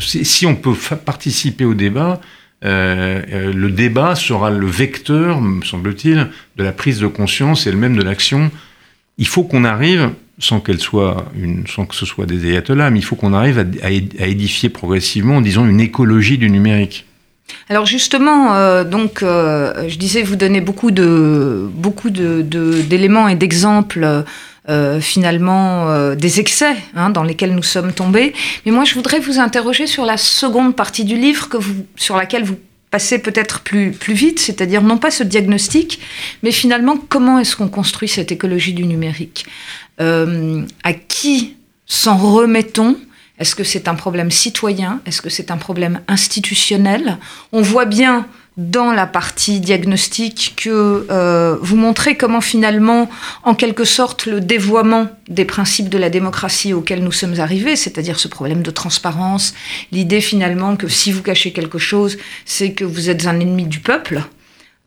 si 0.00 0.46
on 0.46 0.56
peut 0.56 0.74
participer 1.04 1.64
au 1.64 1.74
débat, 1.74 2.20
euh, 2.64 3.22
euh, 3.32 3.52
le 3.52 3.70
débat 3.70 4.14
sera 4.14 4.50
le 4.50 4.66
vecteur, 4.66 5.40
me 5.40 5.64
semble-t-il, 5.64 6.28
de 6.56 6.64
la 6.64 6.72
prise 6.72 7.00
de 7.00 7.06
conscience 7.06 7.66
et 7.66 7.70
le 7.70 7.78
même 7.78 7.96
de 7.96 8.02
l'action. 8.02 8.50
Il 9.18 9.26
faut 9.26 9.44
qu'on 9.44 9.64
arrive, 9.64 10.10
sans 10.40 10.60
qu'elle 10.60 10.80
soit 10.80 11.26
sans 11.68 11.86
que 11.86 11.94
ce 11.94 12.06
soit 12.06 12.26
des 12.26 12.48
ayatollahs, 12.48 12.90
mais 12.90 12.98
il 12.98 13.04
faut 13.04 13.16
qu'on 13.16 13.34
arrive 13.34 13.58
à, 13.58 13.86
à, 13.86 14.26
édifier 14.26 14.68
progressivement, 14.68 15.40
disons, 15.40 15.66
une 15.66 15.80
écologie 15.80 16.38
du 16.38 16.50
numérique. 16.50 17.06
alors 17.68 17.86
justement, 17.86 18.54
euh, 18.54 18.84
donc, 18.84 19.22
euh, 19.22 19.88
je 19.88 19.96
disais, 19.96 20.22
vous 20.22 20.36
donnez 20.36 20.60
beaucoup 20.60 20.90
de 20.90 21.68
beaucoup 21.72 22.10
d'éléments 22.10 23.28
et 23.28 23.36
d'exemples 23.36 24.24
euh, 24.68 25.00
finalement 25.00 26.14
des 26.14 26.40
excès 26.40 26.76
hein, 26.94 27.10
dans 27.10 27.22
lesquels 27.22 27.54
nous 27.54 27.62
sommes 27.62 27.92
tombés. 27.92 28.32
Mais 28.64 28.72
moi, 28.72 28.84
je 28.84 28.94
voudrais 28.94 29.20
vous 29.20 29.38
interroger 29.38 29.86
sur 29.86 30.04
la 30.04 30.16
seconde 30.16 30.74
partie 30.74 31.04
du 31.04 31.16
livre 31.16 31.48
que 31.48 31.56
vous, 31.56 31.86
sur 31.96 32.16
laquelle 32.16 32.44
vous 32.44 32.56
passez 32.90 33.20
peut-être 33.20 33.60
plus, 33.60 33.92
plus 33.92 34.14
vite, 34.14 34.40
c'est-à-dire 34.40 34.82
non 34.82 34.98
pas 34.98 35.10
ce 35.10 35.22
diagnostic, 35.22 36.00
mais 36.42 36.50
finalement 36.50 36.96
comment 36.96 37.38
est-ce 37.38 37.56
qu'on 37.56 37.68
construit 37.68 38.08
cette 38.08 38.32
écologie 38.32 38.74
du 38.74 38.84
numérique? 38.84 39.46
À 40.00 40.92
qui 40.92 41.56
s'en 41.86 42.16
remettons? 42.16 42.96
Est-ce 43.38 43.54
que 43.54 43.64
c'est 43.64 43.88
un 43.88 43.94
problème 43.94 44.30
citoyen? 44.30 45.00
Est-ce 45.06 45.22
que 45.22 45.30
c'est 45.30 45.50
un 45.50 45.56
problème 45.56 46.00
institutionnel? 46.08 47.18
On 47.52 47.62
voit 47.62 47.86
bien 47.86 48.26
dans 48.56 48.92
la 48.92 49.06
partie 49.06 49.60
diagnostic 49.60 50.54
que 50.56 51.06
euh, 51.10 51.56
vous 51.62 51.76
montrez 51.76 52.16
comment 52.16 52.42
finalement, 52.42 53.08
en 53.42 53.54
quelque 53.54 53.84
sorte, 53.84 54.26
le 54.26 54.40
dévoiement 54.40 55.08
des 55.28 55.46
principes 55.46 55.88
de 55.88 55.96
la 55.96 56.10
démocratie 56.10 56.74
auxquels 56.74 57.02
nous 57.02 57.12
sommes 57.12 57.40
arrivés, 57.40 57.76
c'est-à-dire 57.76 58.20
ce 58.20 58.28
problème 58.28 58.62
de 58.62 58.70
transparence, 58.70 59.54
l'idée 59.92 60.20
finalement 60.20 60.76
que 60.76 60.88
si 60.88 61.10
vous 61.10 61.22
cachez 61.22 61.52
quelque 61.52 61.78
chose, 61.78 62.18
c'est 62.44 62.72
que 62.72 62.84
vous 62.84 63.08
êtes 63.08 63.26
un 63.26 63.40
ennemi 63.40 63.64
du 63.64 63.80
peuple, 63.80 64.22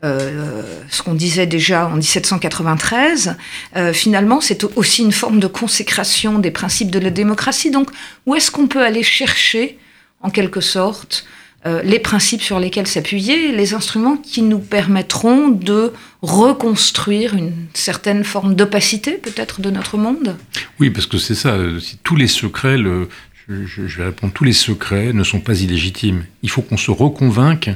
euh, 0.04 0.62
ce 0.90 1.02
qu'on 1.02 1.14
disait 1.14 1.46
déjà 1.46 1.88
en 1.88 1.96
1793, 1.96 3.38
euh, 3.78 3.94
finalement, 3.94 4.42
c'est 4.42 4.66
aussi 4.76 5.02
une 5.02 5.14
forme 5.14 5.40
de 5.40 5.48
consécration 5.48 6.40
des 6.40 6.52
principes 6.52 6.92
de 6.92 7.00
la 7.00 7.10
démocratie. 7.10 7.72
Donc, 7.72 7.90
où 8.26 8.36
est-ce 8.36 8.52
qu'on 8.52 8.68
peut 8.68 8.84
aller 8.84 9.04
chercher, 9.04 9.78
en 10.22 10.30
quelque 10.30 10.60
sorte, 10.60 11.26
euh, 11.66 11.82
les 11.84 12.00
principes 12.00 12.42
sur 12.42 12.60
lesquels 12.60 12.88
s'appuyer, 12.88 13.54
les 13.54 13.74
instruments 13.74 14.18
qui 14.18 14.42
nous 14.42 14.60
permettront 14.60 15.48
de 15.48 15.94
reconstruire 16.22 17.34
une 17.36 17.54
certaine 17.74 18.26
forme 18.26 18.56
d'opacité, 18.56 19.14
peut-être, 19.14 19.62
de 19.62 19.70
notre 19.70 19.98
monde? 19.98 20.36
Oui, 20.82 20.90
parce 20.90 21.06
que 21.06 21.18
c'est 21.18 21.36
ça. 21.36 21.58
Tous 22.04 22.18
les 22.18 22.28
secrets, 22.28 22.78
le, 22.78 23.08
je, 23.48 23.88
je 23.88 23.98
vais 23.98 24.06
répondre, 24.06 24.34
tous 24.34 24.44
les 24.44 24.52
secrets 24.52 25.14
ne 25.14 25.24
sont 25.24 25.40
pas 25.40 25.62
illégitimes. 25.62 26.26
Il 26.42 26.50
faut 26.50 26.62
qu'on 26.62 26.76
se 26.76 26.92
reconvainque 26.92 27.70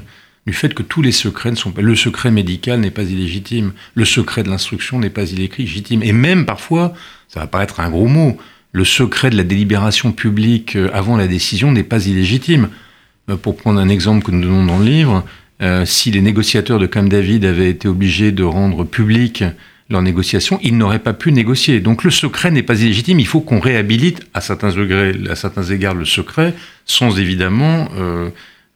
du 0.48 0.54
fait 0.54 0.74
que 0.74 0.82
tous 0.82 1.02
les 1.02 1.12
secrets 1.12 1.52
ne 1.52 1.58
sont 1.58 1.72
pas. 1.72 1.82
Le 1.82 1.96
secret 1.96 2.32
médical 2.32 2.80
n'est 2.80 2.90
pas 2.90 3.04
illégitime, 3.04 3.74
le 3.96 4.06
secret 4.06 4.44
de 4.44 4.50
l'instruction 4.50 4.98
n'est 4.98 5.10
pas 5.10 5.30
illégitime. 5.30 6.02
Et 6.02 6.14
même 6.14 6.46
parfois, 6.46 6.94
ça 7.28 7.42
va 7.42 7.48
paraître 7.48 7.82
un 7.82 7.90
gros 7.90 8.08
mot, 8.08 8.38
le 8.72 8.86
secret 8.86 9.30
de 9.30 9.36
la 9.36 9.44
délibération 9.44 10.14
publique 10.14 10.78
euh, 10.78 10.90
avant 10.94 11.18
la 11.18 11.28
décision 11.28 11.72
n'est 11.74 11.84
pas 11.84 12.06
illégitime. 12.06 12.70
Euh, 13.30 13.36
pour 13.36 13.58
prendre 13.58 13.80
un 13.82 13.90
exemple 13.90 14.26
que 14.26 14.32
nous 14.32 14.42
donnons 14.42 14.66
dans 14.66 14.80
le 14.80 14.86
livre, 14.86 15.26
euh, 15.62 15.86
si 15.86 16.12
les 16.12 16.22
négociateurs 16.22 16.80
de 16.80 16.86
Camp 16.86 17.10
David 17.10 17.44
avaient 17.44 17.70
été 17.70 17.90
obligés 17.90 18.32
de 18.32 18.44
rendre 18.44 18.86
public 18.86 19.44
leurs 19.90 20.02
négociations, 20.02 20.60
ils 20.64 20.78
n'auraient 20.78 21.00
pas 21.00 21.14
pu 21.14 21.34
négocier. 21.34 21.82
Donc 21.82 22.06
le 22.06 22.12
secret 22.12 22.52
n'est 22.52 22.64
pas 22.64 22.80
illégitime. 22.80 23.20
Il 23.20 23.28
faut 23.28 23.42
qu'on 23.42 23.60
réhabilite 23.60 24.22
à 24.34 24.40
certains 24.40 24.72
degrés, 24.72 25.14
à 25.30 25.36
certains 25.36 25.64
égards, 25.64 25.96
le 25.96 26.06
secret, 26.06 26.54
sans 26.86 27.20
évidemment 27.20 27.90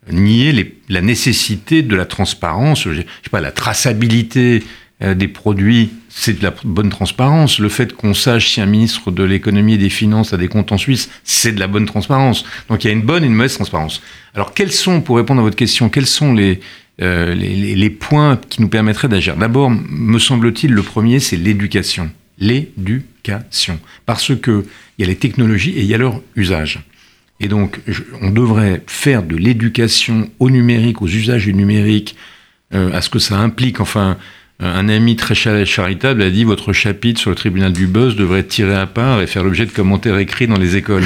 nier 0.10 0.78
la 0.90 1.02
nécessité 1.02 1.84
de 1.84 1.96
la 1.96 2.06
transparence, 2.06 2.84
je 2.84 3.02
sais 3.02 3.06
pas, 3.30 3.42
la 3.42 3.52
traçabilité 3.52 4.64
euh, 5.04 5.14
des 5.16 5.28
produits, 5.28 5.92
c'est 6.10 6.40
de 6.40 6.44
la 6.44 6.54
bonne 6.64 6.90
transparence. 6.90 7.60
Le 7.60 7.70
fait 7.70 7.94
qu'on 7.94 8.14
sache 8.14 8.54
si 8.54 8.62
un 8.62 8.66
ministre 8.66 9.10
de 9.12 9.24
l'économie 9.24 9.74
et 9.74 9.78
des 9.78 9.90
finances 9.90 10.34
a 10.34 10.38
des 10.38 10.48
comptes 10.48 10.72
en 10.72 10.78
Suisse, 10.78 11.10
c'est 11.24 11.54
de 11.54 11.60
la 11.60 11.68
bonne 11.68 11.86
transparence. 11.86 12.46
Donc 12.70 12.84
il 12.84 12.88
y 12.88 12.90
a 12.92 12.94
une 12.94 13.02
bonne 13.02 13.24
et 13.24 13.28
une 13.28 13.34
mauvaise 13.34 13.56
transparence. 13.56 14.02
Alors 14.36 14.54
quels 14.54 14.72
sont, 14.72 15.02
pour 15.02 15.18
répondre 15.18 15.42
à 15.42 15.44
votre 15.44 15.56
question, 15.56 15.90
quels 15.90 16.06
sont 16.06 16.34
les, 16.34 16.60
euh, 17.02 17.34
les, 17.34 17.76
les, 17.76 17.90
points 17.90 18.40
qui 18.50 18.62
nous 18.62 18.70
permettraient 18.70 19.08
d'agir? 19.08 19.36
D'abord, 19.36 19.72
me 19.72 20.20
semble-t-il, 20.20 20.72
le 20.72 20.84
premier, 20.84 21.20
c'est 21.20 21.38
l'éducation. 21.38 22.12
L'éducation. 22.40 23.80
Parce 24.06 24.36
que 24.36 24.66
il 24.98 25.02
y 25.02 25.06
a 25.06 25.08
les 25.08 25.18
technologies 25.18 25.72
et 25.72 25.82
il 25.82 25.88
y 25.88 25.96
a 25.96 25.98
leur 25.98 26.22
usage. 26.36 26.80
Et 27.42 27.48
donc, 27.48 27.82
on 28.22 28.30
devrait 28.30 28.84
faire 28.86 29.24
de 29.24 29.36
l'éducation 29.36 30.30
au 30.40 30.52
numérique, 30.52 31.02
aux 31.02 31.08
usages 31.08 31.46
du 31.46 31.56
numérique, 31.56 32.16
euh, 32.74 32.94
à 32.94 33.02
ce 33.02 33.10
que 33.10 33.18
ça 33.18 33.38
implique. 33.40 33.80
Enfin, 33.80 34.18
un 34.60 34.90
ami 34.90 35.16
très 35.16 35.34
charitable 35.34 36.22
a 36.22 36.30
dit 36.30 36.44
votre 36.44 36.72
chapitre 36.72 37.20
sur 37.20 37.32
le 37.32 37.36
tribunal 37.36 37.74
du 37.74 37.88
buzz 37.88 38.16
devrait 38.16 38.42
être 38.42 38.48
tiré 38.48 38.76
à 38.76 38.86
part 38.86 39.22
et 39.22 39.28
faire 39.28 39.44
l'objet 39.44 39.66
de 39.66 39.72
commentaires 39.72 40.20
écrits 40.20 40.46
dans 40.46 40.60
les 40.60 40.76
écoles. 40.76 41.04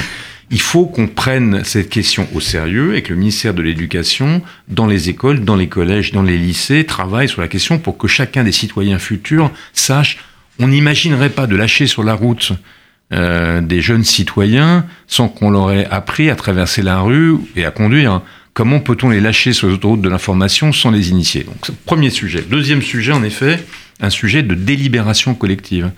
Il 0.51 0.59
faut 0.59 0.85
qu'on 0.85 1.07
prenne 1.07 1.63
cette 1.63 1.89
question 1.89 2.27
au 2.33 2.41
sérieux 2.41 2.95
et 2.95 3.01
que 3.01 3.13
le 3.13 3.19
ministère 3.19 3.53
de 3.53 3.61
l'Éducation, 3.61 4.41
dans 4.67 4.87
les 4.87 5.09
écoles, 5.09 5.43
dans 5.45 5.55
les 5.55 5.69
collèges, 5.69 6.11
dans 6.11 6.21
les 6.21 6.37
lycées, 6.37 6.83
travaille 6.83 7.29
sur 7.29 7.41
la 7.41 7.47
question 7.47 7.79
pour 7.79 7.97
que 7.97 8.07
chacun 8.07 8.43
des 8.43 8.51
citoyens 8.51 8.99
futurs 8.99 9.51
sache. 9.73 10.17
On 10.59 10.67
n'imaginerait 10.67 11.29
pas 11.29 11.47
de 11.47 11.55
lâcher 11.55 11.87
sur 11.87 12.03
la 12.03 12.13
route 12.13 12.51
euh, 13.15 13.61
des 13.61 13.81
jeunes 13.81 14.03
citoyens 14.03 14.85
sans 15.07 15.29
qu'on 15.29 15.49
leur 15.49 15.71
ait 15.71 15.85
appris 15.85 16.29
à 16.29 16.35
traverser 16.35 16.81
la 16.81 16.99
rue 16.99 17.37
et 17.55 17.65
à 17.65 17.71
conduire. 17.71 18.21
Comment 18.53 18.79
peut-on 18.79 19.09
les 19.09 19.21
lâcher 19.21 19.53
sur 19.53 19.67
les 19.67 19.73
autoroutes 19.73 20.01
de 20.01 20.09
l'information 20.09 20.71
sans 20.71 20.91
les 20.91 21.09
initier? 21.09 21.43
Donc, 21.43 21.71
premier 21.85 22.09
sujet. 22.09 22.41
Deuxième 22.41 22.81
sujet, 22.81 23.11
en 23.11 23.23
effet, 23.23 23.65
un 24.01 24.09
sujet 24.09 24.43
de 24.43 24.53
délibération 24.53 25.33
collective. 25.33 25.91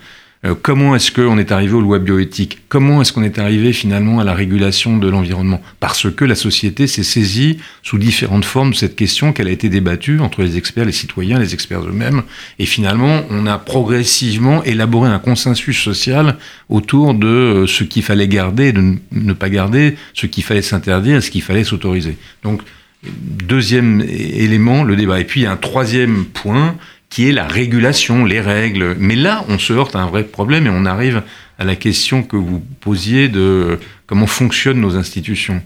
Euh, 0.44 0.54
comment 0.60 0.94
est-ce 0.94 1.10
qu'on 1.10 1.36
est 1.38 1.50
arrivé 1.50 1.74
aux 1.74 1.80
lois 1.80 1.98
bioéthiques? 1.98 2.60
Comment 2.68 3.02
est-ce 3.02 3.12
qu'on 3.12 3.24
est 3.24 3.38
arrivé 3.38 3.72
finalement 3.72 4.20
à 4.20 4.24
la 4.24 4.34
régulation 4.34 4.96
de 4.96 5.08
l'environnement? 5.08 5.60
Parce 5.80 6.10
que 6.10 6.24
la 6.24 6.36
société 6.36 6.86
s'est 6.86 7.02
saisie 7.02 7.58
sous 7.82 7.98
différentes 7.98 8.44
formes 8.44 8.70
de 8.70 8.76
cette 8.76 8.94
question 8.94 9.32
qu'elle 9.32 9.48
a 9.48 9.50
été 9.50 9.68
débattue 9.68 10.20
entre 10.20 10.42
les 10.42 10.56
experts, 10.56 10.84
les 10.84 10.92
citoyens, 10.92 11.40
les 11.40 11.54
experts 11.54 11.82
eux-mêmes. 11.82 12.22
Et 12.60 12.66
finalement, 12.66 13.22
on 13.30 13.46
a 13.46 13.58
progressivement 13.58 14.62
élaboré 14.62 15.10
un 15.10 15.18
consensus 15.18 15.82
social 15.82 16.36
autour 16.68 17.14
de 17.14 17.26
euh, 17.26 17.66
ce 17.66 17.82
qu'il 17.82 18.04
fallait 18.04 18.28
garder 18.28 18.72
de 18.72 18.94
ne 19.10 19.32
pas 19.32 19.50
garder, 19.50 19.96
ce 20.14 20.26
qu'il 20.26 20.44
fallait 20.44 20.62
s'interdire 20.62 21.16
et 21.16 21.20
ce 21.20 21.32
qu'il 21.32 21.42
fallait 21.42 21.64
s'autoriser. 21.64 22.16
Donc, 22.44 22.62
deuxième 23.02 24.02
élément, 24.08 24.84
le 24.84 24.94
débat. 24.94 25.20
Et 25.20 25.24
puis, 25.24 25.40
il 25.40 25.44
y 25.44 25.46
a 25.46 25.52
un 25.52 25.56
troisième 25.56 26.24
point 26.26 26.76
qui 27.10 27.28
est 27.28 27.32
la 27.32 27.46
régulation, 27.46 28.24
les 28.24 28.40
règles. 28.40 28.96
Mais 28.98 29.16
là, 29.16 29.44
on 29.48 29.58
se 29.58 29.72
heurte 29.72 29.96
à 29.96 30.00
un 30.00 30.06
vrai 30.06 30.24
problème 30.24 30.66
et 30.66 30.70
on 30.70 30.84
arrive 30.84 31.22
à 31.58 31.64
la 31.64 31.76
question 31.76 32.22
que 32.22 32.36
vous 32.36 32.60
posiez 32.80 33.28
de 33.28 33.78
comment 34.06 34.26
fonctionnent 34.26 34.80
nos 34.80 34.96
institutions. 34.96 35.62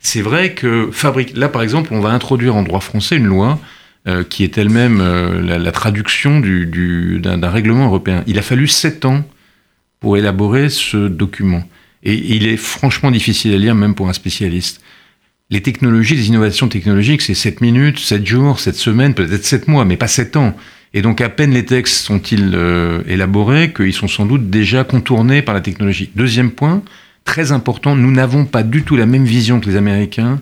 C'est 0.00 0.22
vrai 0.22 0.52
que 0.52 0.90
fabrique. 0.92 1.36
Là, 1.36 1.48
par 1.48 1.62
exemple, 1.62 1.92
on 1.92 2.00
va 2.00 2.10
introduire 2.10 2.54
en 2.54 2.62
droit 2.62 2.80
français 2.80 3.16
une 3.16 3.26
loi 3.26 3.58
euh, 4.06 4.22
qui 4.22 4.44
est 4.44 4.58
elle-même 4.58 5.00
euh, 5.00 5.58
la, 5.58 5.72
traduction 5.72 6.40
du, 6.40 6.66
du, 6.66 7.20
d'un 7.20 7.48
règlement 7.48 7.86
européen. 7.86 8.22
Il 8.26 8.38
a 8.38 8.42
fallu 8.42 8.68
sept 8.68 9.04
ans 9.04 9.24
pour 10.00 10.18
élaborer 10.18 10.68
ce 10.68 11.08
document. 11.08 11.64
Et 12.02 12.12
il 12.14 12.46
est 12.46 12.58
franchement 12.58 13.10
difficile 13.10 13.54
à 13.54 13.56
lire, 13.56 13.74
même 13.74 13.94
pour 13.94 14.10
un 14.10 14.12
spécialiste. 14.12 14.82
Les 15.50 15.62
technologies, 15.62 16.16
les 16.16 16.28
innovations 16.28 16.68
technologiques, 16.68 17.22
c'est 17.22 17.34
7 17.34 17.62
minutes, 17.62 17.98
7 17.98 18.26
jours, 18.26 18.60
7 18.60 18.74
semaines, 18.74 19.14
peut-être 19.14 19.44
7 19.44 19.68
mois, 19.68 19.86
mais 19.86 19.96
pas 19.96 20.06
7 20.06 20.36
ans. 20.36 20.54
Et 20.94 21.02
donc 21.02 21.20
à 21.20 21.28
peine 21.28 21.50
les 21.50 21.64
textes 21.64 21.96
sont-ils 21.96 22.52
euh, 22.54 23.02
élaborés 23.08 23.72
qu'ils 23.72 23.92
sont 23.92 24.08
sans 24.08 24.26
doute 24.26 24.48
déjà 24.48 24.84
contournés 24.84 25.42
par 25.42 25.54
la 25.54 25.60
technologie. 25.60 26.10
Deuxième 26.14 26.52
point, 26.52 26.82
très 27.24 27.50
important, 27.50 27.96
nous 27.96 28.12
n'avons 28.12 28.44
pas 28.44 28.62
du 28.62 28.84
tout 28.84 28.94
la 28.94 29.04
même 29.04 29.24
vision 29.24 29.60
que 29.60 29.68
les 29.68 29.76
Américains 29.76 30.40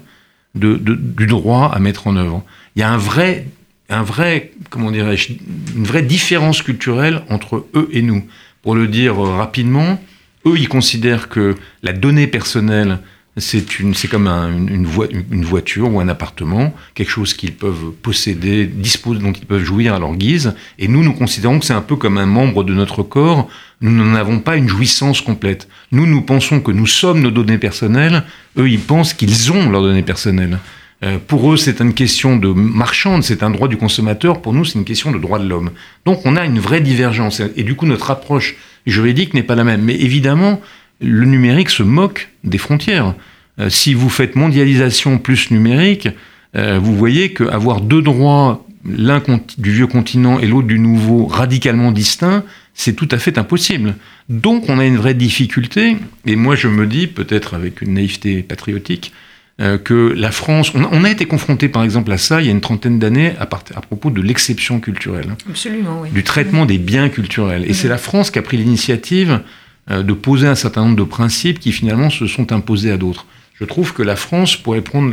du 0.54 1.26
droit 1.26 1.72
à 1.74 1.78
mettre 1.78 2.06
en 2.06 2.16
œuvre. 2.16 2.44
Il 2.76 2.80
y 2.80 2.82
a 2.82 2.90
un 2.90 2.98
vrai, 2.98 3.46
une 3.90 5.84
vraie 5.84 6.02
différence 6.02 6.60
culturelle 6.60 7.22
entre 7.30 7.66
eux 7.74 7.88
et 7.90 8.02
nous. 8.02 8.22
Pour 8.62 8.74
le 8.74 8.86
dire 8.86 9.18
euh, 9.24 9.36
rapidement, 9.36 9.98
eux, 10.46 10.54
ils 10.58 10.68
considèrent 10.68 11.30
que 11.30 11.56
la 11.82 11.94
donnée 11.94 12.26
personnelle 12.26 12.98
c'est 13.38 13.78
une, 13.78 13.94
c'est 13.94 14.08
comme 14.08 14.26
une, 14.28 15.44
voiture 15.44 15.90
ou 15.90 16.00
un 16.00 16.08
appartement, 16.08 16.74
quelque 16.94 17.08
chose 17.10 17.32
qu'ils 17.32 17.54
peuvent 17.54 17.92
posséder, 18.02 18.66
disposer, 18.66 19.20
dont 19.20 19.32
ils 19.32 19.46
peuvent 19.46 19.64
jouir 19.64 19.94
à 19.94 19.98
leur 19.98 20.14
guise. 20.14 20.54
Et 20.78 20.86
nous, 20.86 21.02
nous 21.02 21.14
considérons 21.14 21.58
que 21.58 21.64
c'est 21.64 21.72
un 21.72 21.80
peu 21.80 21.96
comme 21.96 22.18
un 22.18 22.26
membre 22.26 22.62
de 22.62 22.74
notre 22.74 23.02
corps. 23.02 23.48
Nous 23.80 23.90
n'en 23.90 24.14
avons 24.14 24.40
pas 24.40 24.56
une 24.56 24.68
jouissance 24.68 25.22
complète. 25.22 25.66
Nous, 25.92 26.06
nous 26.06 26.20
pensons 26.20 26.60
que 26.60 26.72
nous 26.72 26.86
sommes 26.86 27.22
nos 27.22 27.30
données 27.30 27.56
personnelles. 27.56 28.24
Eux, 28.58 28.68
ils 28.68 28.80
pensent 28.80 29.14
qu'ils 29.14 29.50
ont 29.50 29.70
leurs 29.70 29.82
données 29.82 30.02
personnelles. 30.02 30.58
Euh, 31.02 31.18
pour 31.26 31.50
eux, 31.50 31.56
c'est 31.56 31.80
une 31.80 31.94
question 31.94 32.36
de 32.36 32.48
marchande, 32.48 33.24
c'est 33.24 33.42
un 33.42 33.50
droit 33.50 33.66
du 33.66 33.78
consommateur. 33.78 34.42
Pour 34.42 34.52
nous, 34.52 34.66
c'est 34.66 34.78
une 34.78 34.84
question 34.84 35.10
de 35.10 35.18
droit 35.18 35.38
de 35.38 35.48
l'homme. 35.48 35.70
Donc, 36.04 36.20
on 36.26 36.36
a 36.36 36.44
une 36.44 36.60
vraie 36.60 36.82
divergence. 36.82 37.40
Et 37.56 37.62
du 37.64 37.76
coup, 37.76 37.86
notre 37.86 38.10
approche 38.10 38.56
juridique 38.86 39.32
n'est 39.32 39.42
pas 39.42 39.54
la 39.54 39.64
même. 39.64 39.82
Mais 39.82 39.94
évidemment, 39.94 40.60
le 41.02 41.26
numérique 41.26 41.70
se 41.70 41.82
moque 41.82 42.30
des 42.44 42.58
frontières. 42.58 43.14
Euh, 43.58 43.68
si 43.68 43.94
vous 43.94 44.08
faites 44.08 44.36
mondialisation 44.36 45.18
plus 45.18 45.50
numérique, 45.50 46.08
euh, 46.56 46.78
vous 46.78 46.96
voyez 46.96 47.32
qu'avoir 47.32 47.80
deux 47.80 48.02
droits, 48.02 48.66
l'un 48.84 49.22
du 49.58 49.72
vieux 49.72 49.86
continent 49.86 50.38
et 50.38 50.46
l'autre 50.46 50.66
du 50.66 50.78
nouveau, 50.78 51.26
radicalement 51.26 51.92
distincts, 51.92 52.44
c'est 52.74 52.94
tout 52.94 53.08
à 53.10 53.18
fait 53.18 53.38
impossible. 53.38 53.94
Donc 54.28 54.68
on 54.68 54.78
a 54.78 54.86
une 54.86 54.96
vraie 54.96 55.14
difficulté, 55.14 55.96
et 56.26 56.36
moi 56.36 56.56
je 56.56 56.68
me 56.68 56.86
dis, 56.86 57.06
peut-être 57.06 57.54
avec 57.54 57.82
une 57.82 57.94
naïveté 57.94 58.42
patriotique, 58.42 59.12
euh, 59.60 59.76
que 59.76 60.14
la 60.16 60.32
France, 60.32 60.72
on, 60.74 61.04
a 61.04 61.10
été 61.10 61.26
confronté 61.26 61.68
par 61.68 61.84
exemple 61.84 62.10
à 62.10 62.16
ça 62.16 62.40
il 62.40 62.46
y 62.46 62.48
a 62.48 62.52
une 62.52 62.62
trentaine 62.62 62.98
d'années 62.98 63.34
à, 63.38 63.42
à, 63.42 63.80
propos 63.82 64.08
de 64.08 64.22
l'exception 64.22 64.80
culturelle, 64.80 65.36
Absolument, 65.48 66.00
oui. 66.02 66.08
du 66.10 66.22
traitement 66.22 66.64
des 66.64 66.78
biens 66.78 67.10
culturels. 67.10 67.64
Et 67.68 67.74
c'est 67.74 67.88
la 67.88 67.98
France 67.98 68.30
qui 68.30 68.38
a 68.38 68.42
pris 68.42 68.56
l'initiative 68.56 69.42
de 69.88 70.12
poser 70.12 70.46
un 70.46 70.54
certain 70.54 70.82
nombre 70.82 70.96
de 70.96 71.04
principes 71.04 71.58
qui 71.58 71.72
finalement 71.72 72.08
se 72.08 72.26
sont 72.26 72.52
imposés 72.52 72.92
à 72.92 72.96
d'autres. 72.96 73.26
Je 73.54 73.64
trouve 73.64 73.92
que 73.92 74.02
la 74.02 74.16
France 74.16 74.56
pourrait 74.56 74.80
prendre 74.80 75.12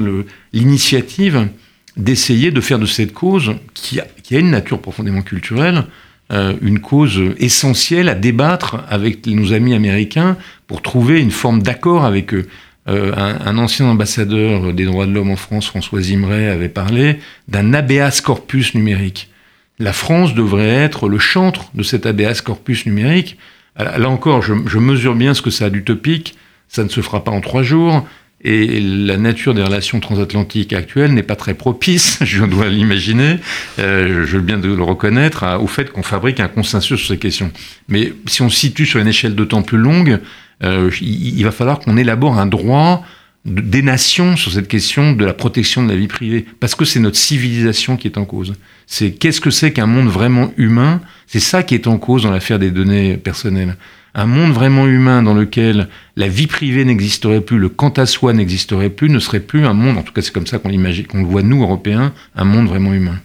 l'initiative 0.54 1.50
d'essayer 1.98 2.52
de 2.52 2.62
faire 2.62 2.80
de 2.80 2.86
cette 2.86 3.14
cause, 3.14 3.56
qui 3.74 4.00
a, 4.00 4.08
une 4.32 4.52
nature 4.52 4.82
profondément 4.82 5.22
culturelle, 5.22 5.86
euh, 6.32 6.54
une 6.62 6.80
cause 6.80 7.20
essentielle 7.38 8.10
à 8.10 8.16
débattre 8.16 8.84
avec 8.90 9.26
nos 9.28 9.54
amis 9.54 9.74
américains 9.74 10.38
pour 10.68 10.82
trouver 10.82 11.20
une 11.20 11.32
forme 11.32 11.62
d'accord 11.62 12.06
avec 12.06 12.34
eux. 12.34 12.48
Euh, 12.88 13.14
un, 13.16 13.58
ancien 13.58 13.86
ambassadeur 13.86 14.74
des 14.74 14.86
droits 14.86 15.06
de 15.06 15.12
l'homme 15.12 15.32
en 15.32 15.36
France, 15.36 15.68
François 15.68 16.02
Zimray, 16.02 16.48
avait 16.48 16.70
parlé 16.70 17.20
d'un 17.48 17.74
habeas 17.74 18.22
corpus 18.22 18.74
numérique. 18.74 19.30
La 19.78 19.94
France 19.94 20.34
devrait 20.34 20.70
être 20.70 21.08
le 21.08 21.20
chantre 21.20 21.70
de 21.76 21.84
cet 21.84 22.06
habeas 22.06 22.42
corpus 22.42 22.86
numérique. 22.86 23.38
Là 23.79 24.09
encore, 24.09 24.41
je, 24.41 24.77
mesure 24.77 25.15
bien 25.15 25.33
ce 25.33 25.41
que 25.41 25.50
ça 25.50 25.65
a 25.65 25.69
d'utopique. 25.69 26.36
Ça 26.67 26.83
ne 26.83 26.89
se 26.89 27.01
fera 27.01 27.24
pas 27.24 27.31
en 27.31 27.41
trois 27.41 27.63
jours. 27.63 28.05
Et 28.41 28.79
la 28.79 29.17
nature 29.17 29.53
des 29.53 29.63
relations 29.63 30.00
transatlantiques 30.00 30.71
actuelles 30.71 31.13
n'est 31.13 31.24
pas 31.24 31.36
très 31.36 31.53
propice, 31.53 32.19
je 32.24 32.45
dois 32.45 32.69
l'imaginer, 32.69 33.39
euh, 33.79 34.25
je 34.25 34.38
veux 34.38 34.41
bien 34.41 34.55
le 34.57 34.81
reconnaître, 34.81 35.45
au 35.59 35.67
fait 35.67 35.91
qu'on 35.91 36.03
fabrique 36.03 36.39
un 36.39 36.48
consensus 36.48 37.00
sur 37.00 37.07
ces 37.09 37.17
questions. 37.17 37.51
Mais 37.89 38.13
si 38.27 38.41
on 38.41 38.50
se 38.50 38.55
situe 38.55 38.86
sur 38.86 39.01
une 39.01 39.09
échelle 39.09 39.36
de 39.36 39.43
temps 39.43 39.62
plus 39.62 39.77
longue, 39.77 40.19
euh, 40.63 40.89
il, 41.01 41.43
va 41.43 41.51
falloir 41.51 41.79
qu'on 41.79 41.98
élabore 41.98 42.39
un 42.39 42.45
droit 42.45 43.03
des 43.46 43.81
nations 43.81 44.36
sur 44.36 44.51
cette 44.51 44.67
question 44.67 45.13
de 45.13 45.25
la 45.25 45.34
protection 45.34 45.84
de 45.84 45.89
la 45.89 45.96
vie 45.96 46.08
privée, 46.08 46.46
parce 46.60 46.75
que 46.75 46.86
c'est 46.86 47.00
notre 47.00 47.17
civilisation 47.17 47.98
qui 47.98 48.08
est 48.08 48.17
en 48.17 48.25
cause. 48.25 48.53
C'est 48.86 49.12
qu'est-ce 49.12 49.41
que 49.41 49.51
c'est 49.51 49.72
qu'un 49.72 49.86
monde 49.86 50.08
vraiment 50.08 50.51
humain? 50.58 51.01
C'est 51.27 51.39
ça 51.39 51.63
qui 51.63 51.75
est 51.75 51.88
en 51.88 51.98
cause 51.98 52.24
dans 52.24 52.31
l'affaire 52.31 52.60
des 52.60 52.72
données 52.72 53.17
personnelles 53.17 53.77
un 54.13 54.25
monde 54.25 54.51
vraiment 54.51 54.88
humain 54.88 55.24
dans 55.24 55.34
lequel 55.34 55.88
la 56.15 56.27
vie 56.27 56.48
privée 56.48 56.86
n'existerait 56.86 57.41
plus, 57.41 57.60
le 57.60 57.69
quant 57.69 57.89
à 57.89 58.05
soi 58.05 58.34
n'existerait 58.34 58.89
plus, 58.89 59.10
ne 59.10 59.19
serait 59.19 59.39
plus 59.39 59.65
un 59.65 59.74
monde, 59.74 59.98
en 59.98 60.03
tout 60.03 60.13
cas 60.13 60.22
c'est 60.22 60.34
comme 60.34 60.48
ça 60.48 60.60
qu'on 60.60 60.69
l'imagine, 60.69 61.05
qu'on 61.05 61.19
le 61.19 61.25
voit 61.25 61.43
nous, 61.43 61.62
Européens, 61.62 62.13
un 62.36 62.46
monde 62.46 62.67
vraiment 62.67 62.93
humain. 62.93 63.19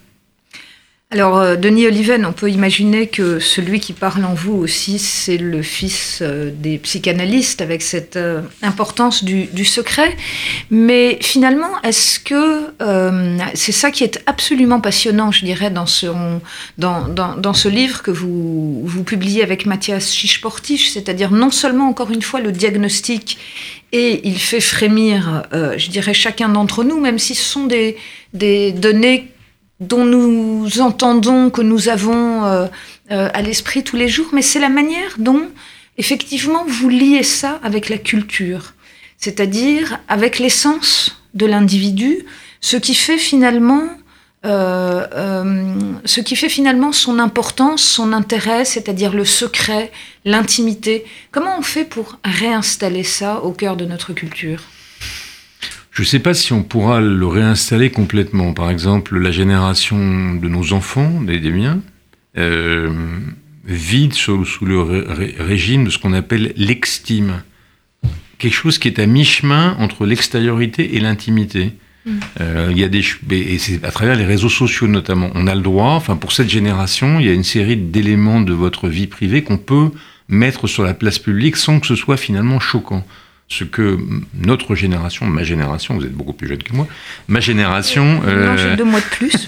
Alors, 1.14 1.38
euh, 1.38 1.54
Denis 1.54 1.86
Oliven, 1.86 2.26
on 2.26 2.32
peut 2.32 2.50
imaginer 2.50 3.06
que 3.06 3.38
celui 3.38 3.78
qui 3.78 3.92
parle 3.92 4.24
en 4.24 4.34
vous 4.34 4.54
aussi, 4.54 4.98
c'est 4.98 5.36
le 5.36 5.62
fils 5.62 6.18
euh, 6.22 6.50
des 6.52 6.76
psychanalystes 6.76 7.60
avec 7.60 7.82
cette 7.82 8.16
euh, 8.16 8.40
importance 8.62 9.22
du, 9.22 9.64
secret. 9.64 10.16
Mais 10.72 11.18
finalement, 11.22 11.70
est-ce 11.84 12.18
que 12.18 12.74
c'est 13.54 13.70
ça 13.70 13.92
qui 13.92 14.02
est 14.02 14.24
absolument 14.26 14.80
passionnant, 14.80 15.30
je 15.30 15.44
dirais, 15.44 15.70
dans 15.70 15.86
ce, 15.86 16.08
livre 17.68 18.02
que 18.02 18.10
vous, 18.10 19.04
publiez 19.06 19.44
avec 19.44 19.66
Mathias 19.66 20.12
Chichportich, 20.12 20.90
c'est-à-dire 20.90 21.30
non 21.30 21.52
seulement, 21.52 21.88
encore 21.88 22.10
une 22.10 22.22
fois, 22.22 22.40
le 22.40 22.50
diagnostic 22.50 23.38
et 23.92 24.26
il 24.26 24.40
fait 24.40 24.60
frémir, 24.60 25.44
je 25.52 25.88
dirais, 25.88 26.14
chacun 26.14 26.48
d'entre 26.48 26.82
nous, 26.82 26.98
même 26.98 27.20
si 27.20 27.36
ce 27.36 27.44
sont 27.44 27.66
des 27.66 28.72
données 28.72 29.33
dont 29.80 30.04
nous 30.04 30.80
entendons, 30.80 31.50
que 31.50 31.62
nous 31.62 31.88
avons 31.88 32.44
euh, 32.44 32.66
euh, 33.10 33.28
à 33.32 33.42
l'esprit 33.42 33.82
tous 33.82 33.96
les 33.96 34.08
jours, 34.08 34.28
mais 34.32 34.42
c'est 34.42 34.60
la 34.60 34.68
manière 34.68 35.16
dont, 35.18 35.48
effectivement, 35.98 36.64
vous 36.66 36.88
liez 36.88 37.22
ça 37.22 37.60
avec 37.62 37.88
la 37.88 37.98
culture, 37.98 38.74
c'est-à-dire 39.18 39.98
avec 40.08 40.38
l'essence 40.38 41.20
de 41.34 41.46
l'individu, 41.46 42.24
ce 42.60 42.76
qui 42.76 42.94
fait 42.94 43.18
finalement 43.18 43.88
euh, 44.44 45.74
ce 46.04 46.20
qui 46.20 46.36
fait 46.36 46.50
finalement 46.50 46.92
son 46.92 47.18
importance, 47.18 47.82
son 47.82 48.12
intérêt, 48.12 48.66
c'est-à-dire 48.66 49.14
le 49.14 49.24
secret, 49.24 49.90
l'intimité. 50.26 51.06
Comment 51.30 51.58
on 51.58 51.62
fait 51.62 51.84
pour 51.84 52.18
réinstaller 52.24 53.04
ça 53.04 53.42
au 53.42 53.52
cœur 53.52 53.76
de 53.76 53.86
notre 53.86 54.12
culture? 54.12 54.62
Je 55.94 56.02
ne 56.02 56.06
sais 56.06 56.18
pas 56.18 56.34
si 56.34 56.52
on 56.52 56.64
pourra 56.64 57.00
le 57.00 57.26
réinstaller 57.26 57.90
complètement. 57.90 58.52
Par 58.52 58.68
exemple, 58.68 59.16
la 59.16 59.30
génération 59.30 60.34
de 60.34 60.48
nos 60.48 60.72
enfants, 60.72 61.22
des, 61.22 61.38
miens, 61.52 61.80
euh, 62.36 62.90
vit 63.64 64.10
sous, 64.10 64.44
le 64.62 64.80
régime 65.38 65.84
de 65.84 65.90
ce 65.90 65.98
qu'on 65.98 66.12
appelle 66.12 66.52
l'extime. 66.56 67.42
Quelque 68.38 68.54
chose 68.54 68.78
qui 68.78 68.88
est 68.88 68.98
à 68.98 69.06
mi-chemin 69.06 69.76
entre 69.78 70.04
l'extériorité 70.04 70.96
et 70.96 71.00
l'intimité. 71.00 71.70
Mm. 72.04 72.10
Euh, 72.40 72.68
il 72.72 72.78
y 72.78 72.82
a 72.82 72.88
des 72.88 73.04
et 73.30 73.58
c'est 73.58 73.84
à 73.84 73.92
travers 73.92 74.16
les 74.16 74.24
réseaux 74.24 74.48
sociaux 74.48 74.88
notamment. 74.88 75.30
On 75.36 75.46
a 75.46 75.54
le 75.54 75.62
droit, 75.62 75.92
enfin 75.92 76.16
pour 76.16 76.32
cette 76.32 76.50
génération, 76.50 77.20
il 77.20 77.26
y 77.26 77.30
a 77.30 77.32
une 77.32 77.44
série 77.44 77.76
d'éléments 77.76 78.40
de 78.40 78.52
votre 78.52 78.88
vie 78.88 79.06
privée 79.06 79.44
qu'on 79.44 79.58
peut 79.58 79.90
mettre 80.28 80.66
sur 80.66 80.82
la 80.82 80.92
place 80.92 81.20
publique 81.20 81.54
sans 81.54 81.78
que 81.78 81.86
ce 81.86 81.94
soit 81.94 82.16
finalement 82.16 82.58
choquant 82.58 83.06
ce 83.48 83.64
que 83.64 83.98
notre 84.34 84.74
génération, 84.74 85.26
ma 85.26 85.44
génération, 85.44 85.94
vous 85.94 86.04
êtes 86.04 86.12
beaucoup 86.12 86.32
plus 86.32 86.48
jeune 86.48 86.62
que 86.62 86.72
moi, 86.72 86.86
ma 87.28 87.40
génération... 87.40 88.22
Euh, 88.26 88.56
j'ai 88.56 88.76
deux 88.76 88.84
mois 88.84 89.00
de 89.00 89.06
plus. 89.06 89.46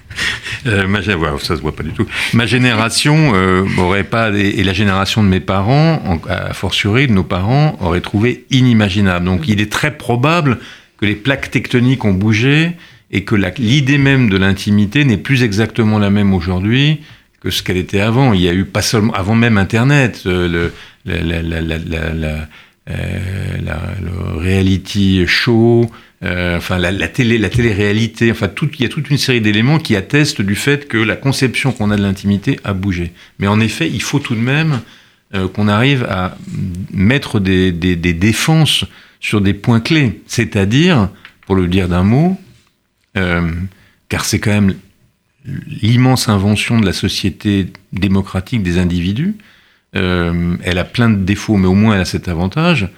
euh, 0.66 0.86
ma, 0.86 1.02
ça 1.02 1.56
se 1.56 1.60
voit 1.60 1.74
pas 1.74 1.82
du 1.82 1.92
tout. 1.92 2.06
Ma 2.34 2.46
génération 2.46 3.32
euh, 3.34 4.02
pas, 4.02 4.30
et 4.30 4.62
la 4.64 4.72
génération 4.72 5.22
de 5.22 5.28
mes 5.28 5.40
parents, 5.40 6.20
a 6.28 6.52
fortiori 6.52 7.06
de 7.06 7.12
nos 7.12 7.24
parents, 7.24 7.76
aurait 7.80 8.00
trouvé 8.00 8.44
inimaginable. 8.50 9.24
Donc 9.24 9.48
il 9.48 9.60
est 9.60 9.70
très 9.70 9.96
probable 9.96 10.58
que 11.00 11.06
les 11.06 11.14
plaques 11.14 11.50
tectoniques 11.50 12.04
ont 12.04 12.12
bougé 12.12 12.72
et 13.10 13.24
que 13.24 13.34
l'idée 13.58 13.98
même 13.98 14.28
de 14.28 14.36
l'intimité 14.36 15.04
n'est 15.04 15.16
plus 15.16 15.42
exactement 15.42 15.98
la 15.98 16.10
même 16.10 16.34
aujourd'hui 16.34 17.00
que 17.40 17.50
ce 17.50 17.62
qu'elle 17.62 17.76
était 17.76 18.00
avant. 18.00 18.32
Il 18.32 18.40
y 18.40 18.48
a 18.48 18.52
eu 18.52 18.64
pas 18.64 18.82
seulement 18.82 19.12
avant 19.14 19.34
même 19.34 19.58
Internet, 19.58 20.22
euh, 20.26 20.70
la 21.06 22.48
euh, 22.90 23.56
le 24.00 24.38
reality 24.38 25.26
show, 25.26 25.90
euh, 26.22 26.56
enfin 26.56 26.78
la, 26.78 27.08
télé, 27.08 27.36
la 27.36 27.50
télé-réalité, 27.50 28.30
enfin 28.30 28.48
tout, 28.48 28.70
il 28.78 28.82
y 28.82 28.86
a 28.86 28.88
toute 28.88 29.10
une 29.10 29.18
série 29.18 29.42
d'éléments 29.42 29.78
qui 29.78 29.94
attestent 29.94 30.40
du 30.40 30.54
fait 30.54 30.88
que 30.88 30.96
la 30.96 31.16
conception 31.16 31.72
qu'on 31.72 31.90
a 31.90 31.96
de 31.96 32.02
l'intimité 32.02 32.58
a 32.64 32.72
bougé. 32.72 33.12
Mais 33.38 33.46
en 33.46 33.60
effet, 33.60 33.88
il 33.88 34.00
faut 34.00 34.20
tout 34.20 34.34
de 34.34 34.40
même 34.40 34.80
euh, 35.34 35.48
qu'on 35.48 35.68
arrive 35.68 36.04
à 36.08 36.38
mettre 36.92 37.40
des, 37.40 37.72
défenses 37.72 38.84
sur 39.20 39.42
des 39.42 39.54
points 39.54 39.80
clés, 39.80 40.22
c'est-à-dire, 40.26 41.10
pour 41.42 41.56
le 41.56 41.66
dire 41.66 41.88
d'un 41.88 42.04
mot, 42.04 42.40
car 44.08 44.24
c'est 44.24 44.38
quand 44.38 44.52
même 44.52 44.74
l'immense 45.82 46.28
invention 46.28 46.78
de 46.78 46.86
la 46.86 46.92
société 46.92 47.66
démocratique 47.92 48.62
des 48.62 48.78
individus, 48.78 49.34
euh, 49.96 50.56
elle 50.62 50.78
a 50.78 50.84
plein 50.84 51.10
de 51.10 51.24
défauts, 51.24 51.56
mais 51.56 51.66
au 51.66 51.74
moins 51.74 51.94
elle 51.94 52.02
a 52.02 52.06
cet 52.06 52.28
avantage. 52.28 52.88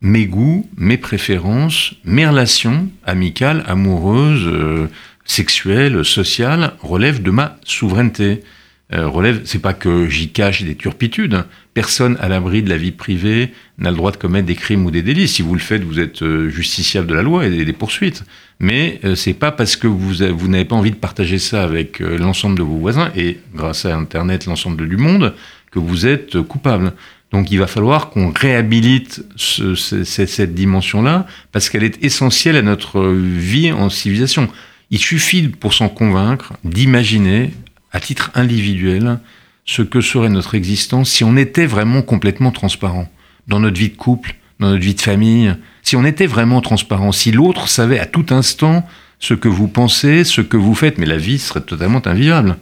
Mes 0.00 0.26
goûts, 0.26 0.68
mes 0.76 0.98
préférences, 0.98 1.94
mes 2.04 2.26
relations 2.26 2.88
amicales, 3.04 3.64
amoureuses, 3.66 4.46
euh, 4.46 4.88
sexuelles, 5.24 6.04
sociales 6.04 6.74
relèvent 6.82 7.22
de 7.22 7.30
ma 7.30 7.58
souveraineté. 7.64 8.42
Euh, 8.92 9.08
relève, 9.08 9.42
c'est 9.44 9.60
pas 9.60 9.72
que 9.72 10.08
j'y 10.08 10.28
cache 10.30 10.62
des 10.62 10.74
turpitudes. 10.74 11.44
Personne 11.72 12.18
à 12.20 12.28
l'abri 12.28 12.62
de 12.62 12.68
la 12.68 12.76
vie 12.76 12.92
privée 12.92 13.52
n'a 13.78 13.90
le 13.90 13.96
droit 13.96 14.12
de 14.12 14.18
commettre 14.18 14.46
des 14.46 14.54
crimes 14.54 14.84
ou 14.84 14.90
des 14.90 15.00
délits. 15.02 15.26
Si 15.26 15.40
vous 15.40 15.54
le 15.54 15.60
faites, 15.60 15.82
vous 15.82 15.98
êtes 15.98 16.22
justiciable 16.48 17.06
de 17.06 17.14
la 17.14 17.22
loi 17.22 17.46
et 17.46 17.64
des 17.64 17.72
poursuites. 17.72 18.24
Mais 18.60 19.00
c'est 19.16 19.32
pas 19.32 19.50
parce 19.50 19.74
que 19.74 19.86
vous 19.86 20.48
n'avez 20.48 20.66
pas 20.66 20.76
envie 20.76 20.92
de 20.92 20.96
partager 20.96 21.38
ça 21.38 21.64
avec 21.64 21.98
l'ensemble 21.98 22.58
de 22.58 22.62
vos 22.62 22.76
voisins 22.76 23.10
et 23.16 23.38
grâce 23.54 23.86
à 23.86 23.96
Internet 23.96 24.46
l'ensemble 24.46 24.86
du 24.86 24.98
monde 24.98 25.34
que 25.74 25.80
vous 25.80 26.06
êtes 26.06 26.40
coupable. 26.42 26.92
Donc 27.32 27.50
il 27.50 27.58
va 27.58 27.66
falloir 27.66 28.10
qu'on 28.10 28.30
réhabilite 28.30 29.24
cette 29.36 30.54
dimension-là, 30.54 31.26
parce 31.50 31.68
qu'elle 31.68 31.82
est 31.82 32.02
essentielle 32.04 32.54
à 32.54 32.62
notre 32.62 33.04
vie 33.04 33.72
en 33.72 33.90
civilisation. 33.90 34.48
Il 34.90 34.98
suffit, 34.98 35.48
pour 35.48 35.74
s'en 35.74 35.88
convaincre, 35.88 36.52
d'imaginer, 36.62 37.52
à 37.90 37.98
titre 37.98 38.30
individuel, 38.34 39.18
ce 39.64 39.82
que 39.82 40.00
serait 40.00 40.28
notre 40.28 40.54
existence 40.54 41.10
si 41.10 41.24
on 41.24 41.36
était 41.36 41.66
vraiment 41.66 42.02
complètement 42.02 42.52
transparent 42.52 43.08
dans 43.48 43.58
notre 43.60 43.78
vie 43.78 43.88
de 43.88 43.96
couple, 43.96 44.36
dans 44.60 44.70
notre 44.70 44.84
vie 44.84 44.94
de 44.94 45.00
famille, 45.00 45.54
si 45.82 45.96
on 45.96 46.04
était 46.04 46.26
vraiment 46.26 46.60
transparent, 46.60 47.10
si 47.10 47.32
l'autre 47.32 47.68
savait 47.68 47.98
à 47.98 48.06
tout 48.06 48.26
instant 48.30 48.86
ce 49.18 49.34
que 49.34 49.48
vous 49.48 49.68
pensez, 49.68 50.22
ce 50.22 50.40
que 50.40 50.56
vous 50.56 50.74
faites, 50.74 50.98
mais 50.98 51.06
la 51.06 51.16
vie 51.16 51.38
serait 51.38 51.62
totalement 51.62 52.06
invivable. 52.06 52.58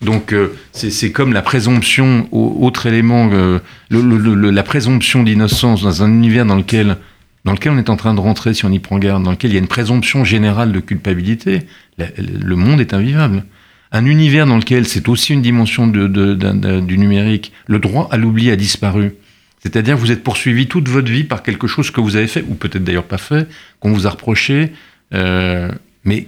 Donc 0.00 0.32
euh, 0.32 0.54
c'est 0.72 1.12
comme 1.12 1.32
la 1.32 1.42
présomption, 1.42 2.28
autre 2.32 2.86
élément, 2.86 3.30
euh, 3.32 3.60
la 3.90 4.62
présomption 4.62 5.22
d'innocence 5.22 5.82
dans 5.82 6.02
un 6.02 6.08
univers 6.08 6.44
dans 6.44 6.56
lequel, 6.56 6.96
dans 7.44 7.52
lequel 7.52 7.72
on 7.72 7.78
est 7.78 7.90
en 7.90 7.96
train 7.96 8.14
de 8.14 8.20
rentrer, 8.20 8.54
si 8.54 8.64
on 8.64 8.72
y 8.72 8.78
prend 8.78 8.98
garde, 8.98 9.22
dans 9.22 9.30
lequel 9.30 9.50
il 9.50 9.54
y 9.54 9.56
a 9.56 9.60
une 9.60 9.68
présomption 9.68 10.24
générale 10.24 10.72
de 10.72 10.80
culpabilité, 10.80 11.62
le 11.98 12.56
monde 12.56 12.80
est 12.80 12.92
invivable. 12.92 13.44
Un 13.92 14.06
univers 14.06 14.46
dans 14.46 14.56
lequel 14.56 14.86
c'est 14.86 15.08
aussi 15.08 15.32
une 15.32 15.42
dimension 15.42 15.86
du 15.86 16.98
numérique, 16.98 17.52
le 17.66 17.78
droit 17.78 18.08
à 18.10 18.16
l'oubli 18.16 18.50
a 18.50 18.56
disparu. 18.56 19.14
C'est-à-dire 19.60 19.96
vous 19.96 20.12
êtes 20.12 20.22
poursuivi 20.22 20.66
toute 20.66 20.88
votre 20.88 21.10
vie 21.10 21.24
par 21.24 21.42
quelque 21.42 21.66
chose 21.66 21.90
que 21.90 22.00
vous 22.00 22.16
avez 22.16 22.26
fait, 22.26 22.44
ou 22.48 22.54
peut-être 22.54 22.84
d'ailleurs 22.84 23.04
pas 23.04 23.18
fait, 23.18 23.48
qu'on 23.80 23.92
vous 23.92 24.06
a 24.06 24.10
reproché. 24.10 24.72
Euh, 25.14 25.70
mais 26.04 26.26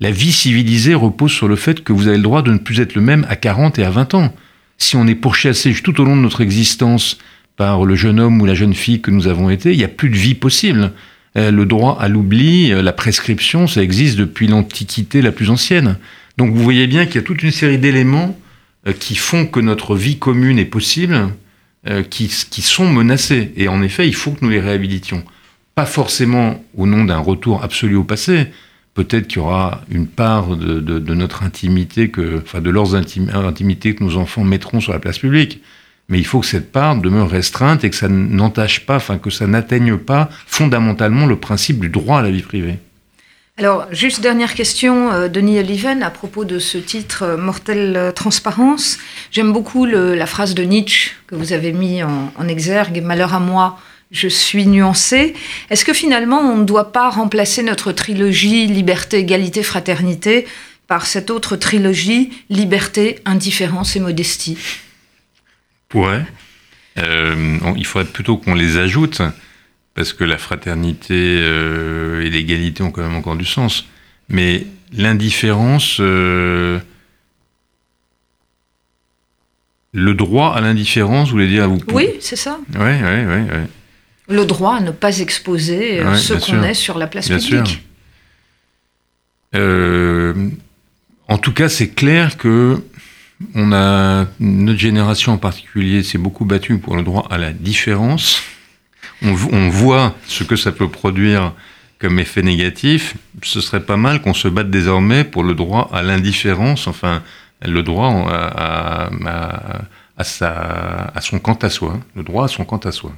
la 0.00 0.10
vie 0.10 0.32
civilisée 0.32 0.94
repose 0.94 1.32
sur 1.32 1.48
le 1.48 1.56
fait 1.56 1.82
que 1.82 1.92
vous 1.92 2.08
avez 2.08 2.16
le 2.16 2.22
droit 2.22 2.42
de 2.42 2.52
ne 2.52 2.58
plus 2.58 2.80
être 2.80 2.94
le 2.94 3.00
même 3.00 3.26
à 3.28 3.36
40 3.36 3.78
et 3.78 3.84
à 3.84 3.90
20 3.90 4.14
ans. 4.14 4.34
Si 4.78 4.96
on 4.96 5.06
est 5.06 5.14
pourchassé 5.14 5.72
tout 5.74 6.00
au 6.00 6.04
long 6.04 6.16
de 6.16 6.22
notre 6.22 6.40
existence 6.40 7.18
par 7.56 7.84
le 7.84 7.94
jeune 7.94 8.20
homme 8.20 8.40
ou 8.40 8.46
la 8.46 8.54
jeune 8.54 8.74
fille 8.74 9.00
que 9.00 9.10
nous 9.10 9.28
avons 9.28 9.50
été, 9.50 9.72
il 9.72 9.78
n'y 9.78 9.84
a 9.84 9.88
plus 9.88 10.10
de 10.10 10.16
vie 10.16 10.34
possible. 10.34 10.92
Euh, 11.36 11.50
le 11.50 11.64
droit 11.64 11.96
à 11.98 12.08
l'oubli, 12.08 12.72
euh, 12.72 12.82
la 12.82 12.92
prescription, 12.92 13.66
ça 13.66 13.82
existe 13.82 14.18
depuis 14.18 14.48
l'Antiquité 14.48 15.22
la 15.22 15.32
plus 15.32 15.48
ancienne. 15.48 15.96
Donc 16.36 16.52
vous 16.52 16.62
voyez 16.62 16.86
bien 16.86 17.06
qu'il 17.06 17.16
y 17.16 17.18
a 17.18 17.22
toute 17.22 17.42
une 17.42 17.50
série 17.50 17.78
d'éléments 17.78 18.38
euh, 18.86 18.92
qui 18.92 19.14
font 19.14 19.46
que 19.46 19.60
notre 19.60 19.96
vie 19.96 20.18
commune 20.18 20.58
est 20.58 20.66
possible, 20.66 21.28
qui, 22.10 22.28
sont 22.28 22.88
menacés. 22.88 23.52
Et 23.56 23.66
en 23.66 23.82
effet, 23.82 24.06
il 24.06 24.14
faut 24.14 24.30
que 24.30 24.44
nous 24.44 24.50
les 24.50 24.60
réhabilitions. 24.60 25.24
Pas 25.74 25.86
forcément 25.86 26.62
au 26.76 26.86
nom 26.86 27.04
d'un 27.04 27.18
retour 27.18 27.62
absolu 27.62 27.96
au 27.96 28.04
passé. 28.04 28.48
Peut-être 28.94 29.26
qu'il 29.26 29.38
y 29.38 29.40
aura 29.40 29.80
une 29.90 30.06
part 30.06 30.56
de, 30.56 31.14
notre 31.14 31.42
intimité, 31.42 32.10
que, 32.10 32.42
enfin 32.42 32.60
de 32.60 32.68
leurs 32.68 32.94
intimités 32.94 33.94
que 33.94 34.04
nos 34.04 34.16
enfants 34.16 34.44
mettront 34.44 34.80
sur 34.80 34.92
la 34.92 34.98
place 34.98 35.18
publique 35.18 35.62
mais 36.08 36.18
il 36.18 36.26
faut 36.26 36.40
que 36.40 36.46
cette 36.46 36.72
part 36.72 36.96
demeure 36.96 37.30
restreinte 37.30 37.84
et 37.84 37.90
que 37.90 37.96
ça 37.96 38.08
n'entache 38.08 38.84
pas, 38.84 38.96
enfin 38.96 39.18
que 39.18 39.30
ça 39.30 39.46
n'atteigne 39.46 39.96
pas 39.96 40.28
fondamentalement 40.46 41.26
le 41.26 41.36
principe 41.36 41.80
du 41.80 41.88
droit 41.88 42.18
à 42.18 42.22
la 42.22 42.30
vie 42.30 42.42
privée. 42.42 42.78
Alors, 43.58 43.86
juste 43.92 44.20
dernière 44.20 44.54
question, 44.54 45.12
euh, 45.12 45.28
Denis 45.28 45.58
Oliven, 45.58 46.02
à 46.02 46.10
propos 46.10 46.44
de 46.44 46.58
ce 46.58 46.78
titre 46.78 47.22
euh, 47.22 47.36
Mortelle 47.36 48.12
Transparence. 48.14 48.98
J'aime 49.30 49.52
beaucoup 49.52 49.84
la 49.84 50.26
phrase 50.26 50.54
de 50.54 50.62
Nietzsche 50.62 51.12
que 51.26 51.34
vous 51.34 51.52
avez 51.52 51.72
mis 51.72 52.02
en 52.02 52.48
exergue, 52.48 53.02
Malheur 53.02 53.34
à 53.34 53.40
moi, 53.40 53.78
je 54.12 54.28
suis 54.28 54.66
nuancé. 54.66 55.34
Est-ce 55.70 55.84
que 55.84 55.94
finalement, 55.94 56.40
on 56.40 56.58
ne 56.58 56.64
doit 56.64 56.92
pas 56.92 57.08
remplacer 57.10 57.62
notre 57.62 57.92
trilogie 57.92 58.66
Liberté, 58.66 59.18
Égalité, 59.18 59.62
Fraternité 59.62 60.46
par 60.86 61.06
cette 61.06 61.30
autre 61.30 61.56
trilogie 61.56 62.30
Liberté, 62.50 63.18
Indifférence 63.24 63.96
et 63.96 64.00
Modestie? 64.00 64.58
Pourrait. 65.88 66.26
Euh, 66.98 67.58
il 67.76 67.86
faudrait 67.86 68.10
plutôt 68.10 68.36
qu'on 68.36 68.54
les 68.54 68.76
ajoute, 68.76 69.22
parce 69.94 70.12
que 70.12 70.24
la 70.24 70.36
fraternité 70.36 71.38
euh, 71.40 72.22
et 72.22 72.28
l'égalité 72.28 72.82
ont 72.82 72.90
quand 72.90 73.02
même 73.02 73.16
encore 73.16 73.36
du 73.36 73.46
sens. 73.46 73.86
Mais 74.28 74.66
l'indifférence, 74.92 75.96
euh, 76.00 76.78
le 79.92 80.12
droit 80.12 80.54
à 80.54 80.60
l'indifférence, 80.60 81.28
vous 81.28 81.36
voulez 81.36 81.48
dire 81.48 81.66
vous 81.66 81.78
Oui, 81.92 82.10
c'est 82.20 82.36
ça. 82.36 82.58
Oui, 82.74 82.90
oui, 83.02 83.46
oui. 83.50 83.60
Le 84.32 84.44
droit 84.44 84.76
à 84.76 84.80
ne 84.80 84.90
pas 84.90 85.18
exposer 85.18 86.02
ce 86.16 86.34
qu'on 86.34 86.62
est 86.62 86.74
sur 86.74 86.98
la 86.98 87.06
place 87.06 87.28
bien 87.28 87.38
publique. 87.38 87.84
en 89.54 91.38
tout 91.38 91.52
cas, 91.52 91.68
c'est 91.68 91.90
clair 91.90 92.36
que 92.36 92.82
on 93.54 93.72
a, 93.72 94.26
notre 94.40 94.78
génération 94.78 95.32
en 95.32 95.38
particulier 95.38 96.02
s'est 96.02 96.18
beaucoup 96.18 96.44
battue 96.44 96.78
pour 96.78 96.96
le 96.96 97.02
droit 97.02 97.26
à 97.30 97.38
la 97.38 97.52
différence. 97.52 98.42
On, 99.22 99.68
voit 99.68 100.16
ce 100.26 100.42
que 100.42 100.56
ça 100.56 100.72
peut 100.72 100.88
produire 100.88 101.52
comme 102.00 102.18
effet 102.18 102.42
négatif. 102.42 103.14
Ce 103.42 103.60
serait 103.60 103.84
pas 103.84 103.96
mal 103.96 104.20
qu'on 104.20 104.34
se 104.34 104.48
batte 104.48 104.70
désormais 104.70 105.22
pour 105.22 105.44
le 105.44 105.54
droit 105.54 105.88
à 105.92 106.02
l'indifférence, 106.02 106.88
enfin, 106.88 107.22
le 107.64 107.82
droit 107.82 108.08
à, 108.28 109.10
à, 110.16 111.20
son 111.20 111.38
quant 111.38 111.54
à 111.54 111.70
soi, 111.70 112.00
le 112.16 112.24
droit 112.24 112.46
à 112.46 112.48
son 112.48 112.64
quant 112.64 112.78
à 112.78 112.90
soi. 112.90 113.12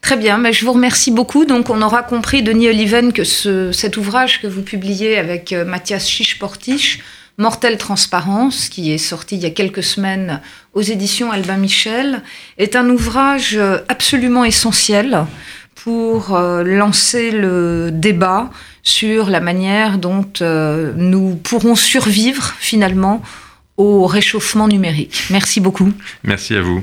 Très 0.00 0.16
bien, 0.16 0.38
mais 0.38 0.52
je 0.52 0.64
vous 0.64 0.72
remercie 0.72 1.10
beaucoup. 1.10 1.44
Donc, 1.44 1.70
on 1.70 1.82
aura 1.82 2.02
compris, 2.02 2.42
Denis 2.42 2.68
Oliven, 2.68 3.12
que 3.12 3.24
cet 3.24 3.96
ouvrage 3.96 4.40
que 4.40 4.46
vous 4.46 4.62
publiez 4.62 5.18
avec 5.18 5.52
euh, 5.52 5.64
Mathias 5.64 6.08
Chiche-Portiche 6.08 7.00
Mortelle 7.38 7.76
Transparence, 7.76 8.68
qui 8.68 8.92
est 8.92 8.98
sorti 8.98 9.36
il 9.36 9.42
y 9.42 9.46
a 9.46 9.50
quelques 9.50 9.82
semaines 9.82 10.40
aux 10.72 10.80
éditions 10.80 11.30
Albin 11.30 11.58
Michel, 11.58 12.22
est 12.56 12.76
un 12.76 12.88
ouvrage 12.88 13.60
absolument 13.88 14.44
essentiel 14.44 15.26
pour 15.86 16.34
euh, 16.34 16.64
lancer 16.64 17.30
le 17.30 17.90
débat 17.92 18.50
sur 18.82 19.30
la 19.30 19.40
manière 19.40 19.98
dont 19.98 20.26
euh, 20.40 20.92
nous 20.96 21.36
pourrons 21.36 21.76
survivre 21.76 22.54
finalement 22.58 23.22
au 23.76 24.06
réchauffement 24.06 24.66
numérique. 24.66 25.24
Merci 25.30 25.60
beaucoup. 25.60 25.92
Merci 26.24 26.56
à 26.56 26.62
vous. 26.62 26.82